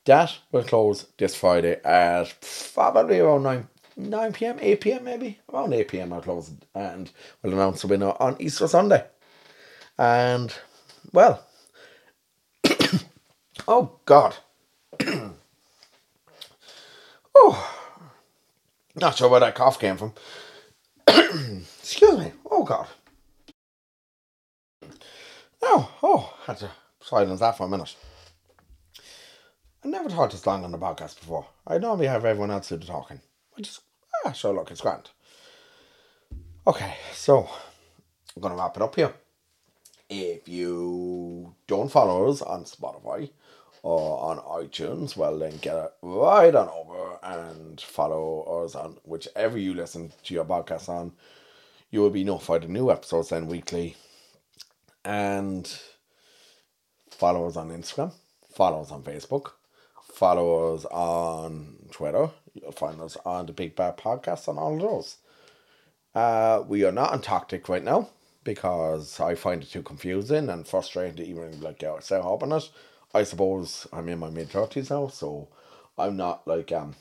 That 0.05 0.37
will 0.51 0.63
close 0.63 1.07
this 1.17 1.35
Friday 1.35 1.81
at 1.83 2.35
probably 2.73 3.19
around 3.19 3.43
9 3.43 3.67
9 3.97 4.33
p.m., 4.33 4.57
8 4.59 4.81
p.m. 4.81 5.03
maybe. 5.03 5.39
Around 5.51 5.73
8 5.73 5.87
p.m. 5.87 6.13
I'll 6.13 6.21
close 6.21 6.51
and 6.73 7.09
we'll 7.41 7.53
announce 7.53 7.81
the 7.81 7.87
winner 7.87 8.13
on 8.19 8.35
Easter 8.39 8.67
Sunday. 8.67 9.05
And, 9.97 10.53
well, 11.13 11.45
oh 13.67 13.99
God. 14.05 14.35
oh, 17.35 17.75
not 18.95 19.17
sure 19.17 19.29
where 19.29 19.39
that 19.39 19.55
cough 19.55 19.79
came 19.79 19.97
from. 19.97 20.13
Excuse 21.07 22.17
me. 22.17 22.31
Oh 22.49 22.63
God. 22.63 22.87
Oh, 25.61 25.91
oh, 26.03 26.33
had 26.45 26.57
to 26.57 26.69
silence 27.01 27.39
that 27.39 27.57
for 27.57 27.65
a 27.65 27.69
minute. 27.69 27.95
I 29.83 29.87
never 29.87 30.09
talked 30.09 30.31
this 30.31 30.45
long 30.45 30.63
on 30.63 30.71
the 30.71 30.77
podcast 30.77 31.19
before. 31.19 31.45
I 31.67 31.77
normally 31.77 32.07
have 32.07 32.25
everyone 32.25 32.51
else 32.51 32.69
do 32.69 32.77
the 32.77 32.85
talking. 32.85 33.21
I 33.57 33.61
just, 33.61 33.81
ah, 34.25 34.31
sure, 34.31 34.53
look, 34.53 34.71
it's 34.71 34.81
grand. 34.81 35.09
Okay, 36.67 36.95
so 37.13 37.47
I'm 38.35 38.41
going 38.41 38.53
to 38.53 38.59
wrap 38.59 38.75
it 38.75 38.81
up 38.81 38.95
here. 38.95 39.13
If 40.09 40.47
you 40.47 41.55
don't 41.67 41.91
follow 41.91 42.29
us 42.29 42.41
on 42.41 42.65
Spotify 42.65 43.31
or 43.81 44.19
on 44.19 44.37
iTunes, 44.63 45.17
well 45.17 45.37
then 45.39 45.57
get 45.57 45.93
right 46.01 46.53
on 46.53 46.69
over 46.69 47.17
and 47.23 47.81
follow 47.81 48.63
us 48.63 48.75
on 48.75 48.97
whichever 49.03 49.57
you 49.57 49.73
listen 49.73 50.11
to 50.23 50.33
your 50.33 50.45
podcast 50.45 50.89
on. 50.89 51.13
You 51.89 52.01
will 52.01 52.11
be 52.11 52.23
notified 52.23 52.63
of 52.63 52.69
new 52.69 52.91
episodes 52.91 53.29
then 53.29 53.47
weekly. 53.47 53.95
And 55.03 55.67
follow 57.09 57.47
us 57.47 57.55
on 57.55 57.69
Instagram, 57.69 58.13
follow 58.53 58.81
us 58.81 58.91
on 58.91 59.03
Facebook, 59.03 59.51
follow 60.13 60.75
us 60.75 60.85
on 60.85 61.77
Twitter. 61.91 62.29
You'll 62.53 62.71
find 62.71 63.01
us 63.01 63.17
on 63.25 63.47
the 63.47 63.53
Big 63.53 63.75
Bark 63.75 63.99
Podcast 63.99 64.47
on 64.47 64.57
all 64.57 64.75
of 64.75 64.81
those. 64.81 65.17
Uh, 66.13 66.63
we 66.67 66.83
are 66.85 66.91
not 66.91 67.11
on 67.11 67.21
TikTok 67.21 67.69
right 67.69 67.83
now 67.83 68.09
because 68.45 69.19
I 69.19 69.35
find 69.35 69.61
it 69.61 69.71
too 69.71 69.83
confusing 69.83 70.49
and 70.49 70.65
frustrating 70.65 71.17
to 71.17 71.25
even 71.27 71.59
like 71.59 71.79
get 71.79 72.01
set 72.03 72.21
up 72.21 72.43
on 72.43 72.53
it. 72.53 72.69
I 73.13 73.23
suppose 73.23 73.87
I'm 73.91 74.07
in 74.07 74.19
my 74.19 74.29
mid 74.29 74.49
thirties 74.49 74.89
now, 74.89 75.07
so 75.07 75.49
I'm 75.97 76.15
not 76.15 76.47
like 76.47 76.71
um 76.71 76.95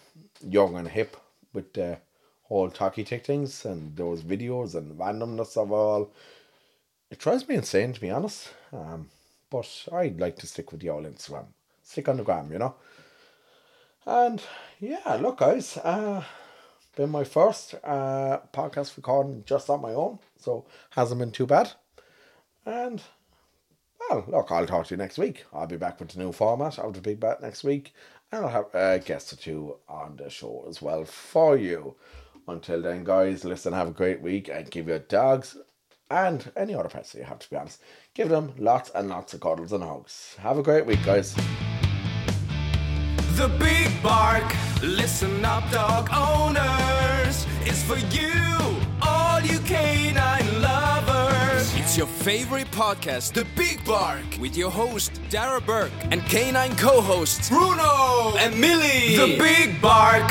young 0.44 0.76
and 0.76 0.88
hip 0.88 1.16
with 1.52 1.72
the 1.74 1.98
whole 2.44 2.70
talkie 2.70 3.04
tick 3.04 3.24
things 3.24 3.64
and 3.64 3.94
those 3.96 4.22
videos 4.22 4.74
and 4.74 4.98
randomness 4.98 5.56
of 5.56 5.70
all. 5.70 6.10
It 7.10 7.18
drives 7.18 7.46
me 7.48 7.54
insane 7.54 7.92
to 7.92 8.00
be 8.00 8.10
honest. 8.10 8.48
Um, 8.72 9.10
but 9.50 9.86
I'd 9.92 10.18
like 10.18 10.36
to 10.38 10.46
stick 10.48 10.72
with 10.72 10.80
the 10.80 10.90
old 10.90 11.04
Instagram, 11.04 11.46
stick 11.82 12.08
on 12.08 12.16
the 12.16 12.24
gram, 12.24 12.50
you 12.50 12.58
know. 12.58 12.74
And 14.06 14.42
yeah, 14.80 15.18
look, 15.20 15.38
guys, 15.38 15.76
uh, 15.76 16.24
been 16.96 17.10
my 17.10 17.24
first 17.24 17.74
uh 17.84 18.38
podcast 18.52 18.96
recording 18.96 19.42
just 19.46 19.70
on 19.70 19.82
my 19.82 19.92
own, 19.92 20.18
so 20.36 20.66
hasn't 20.90 21.20
been 21.20 21.32
too 21.32 21.46
bad. 21.46 21.72
And 22.66 23.02
well, 24.08 24.24
look, 24.28 24.50
I'll 24.50 24.66
talk 24.66 24.86
to 24.86 24.94
you 24.94 24.98
next 24.98 25.18
week. 25.18 25.44
I'll 25.52 25.66
be 25.66 25.76
back 25.76 26.00
with 26.00 26.10
the 26.10 26.18
new 26.18 26.32
format 26.32 26.76
the 26.76 27.00
Big 27.00 27.20
Bark 27.20 27.40
next 27.40 27.64
week, 27.64 27.94
and 28.30 28.44
I'll 28.44 28.50
have 28.50 28.74
a 28.74 28.98
guest 28.98 29.32
or 29.32 29.36
two 29.36 29.76
on 29.88 30.16
the 30.16 30.30
show 30.30 30.64
as 30.68 30.82
well 30.82 31.04
for 31.04 31.56
you. 31.56 31.96
Until 32.46 32.82
then, 32.82 33.04
guys, 33.04 33.44
listen, 33.44 33.72
have 33.72 33.88
a 33.88 33.92
great 33.92 34.20
week, 34.20 34.48
and 34.48 34.70
give 34.70 34.88
your 34.88 34.98
dogs 34.98 35.56
and 36.10 36.52
any 36.56 36.74
other 36.74 36.88
pets 36.88 37.12
that 37.12 37.18
you 37.20 37.24
have, 37.24 37.38
to 37.38 37.50
be 37.50 37.56
honest, 37.56 37.80
give 38.12 38.28
them 38.28 38.52
lots 38.58 38.90
and 38.90 39.08
lots 39.08 39.32
of 39.34 39.40
cuddles 39.40 39.72
and 39.72 39.82
hugs. 39.82 40.36
Have 40.40 40.58
a 40.58 40.62
great 40.62 40.86
week, 40.86 41.02
guys. 41.04 41.34
The 43.36 43.48
Big 43.58 43.90
Bark, 44.00 44.44
listen 44.80 45.44
up, 45.44 45.68
dog 45.72 46.08
owners, 46.14 47.46
is 47.66 47.82
for 47.82 47.98
you, 48.14 48.32
all 49.02 49.40
you 49.40 49.58
canine 49.58 50.62
lovers. 50.62 51.74
It's 51.74 51.96
your 51.96 52.06
favorite 52.06 52.70
podcast, 52.70 53.32
The 53.32 53.44
Big 53.56 53.84
Bark, 53.84 54.22
with 54.38 54.56
your 54.56 54.70
host, 54.70 55.20
Darragh 55.30 55.66
Burke, 55.66 55.90
and 56.12 56.22
canine 56.26 56.76
co 56.76 57.00
hosts, 57.00 57.48
Bruno 57.48 58.36
and 58.38 58.56
Milly. 58.58 59.16
The 59.16 59.36
Big 59.36 59.82
Bark. 59.82 60.30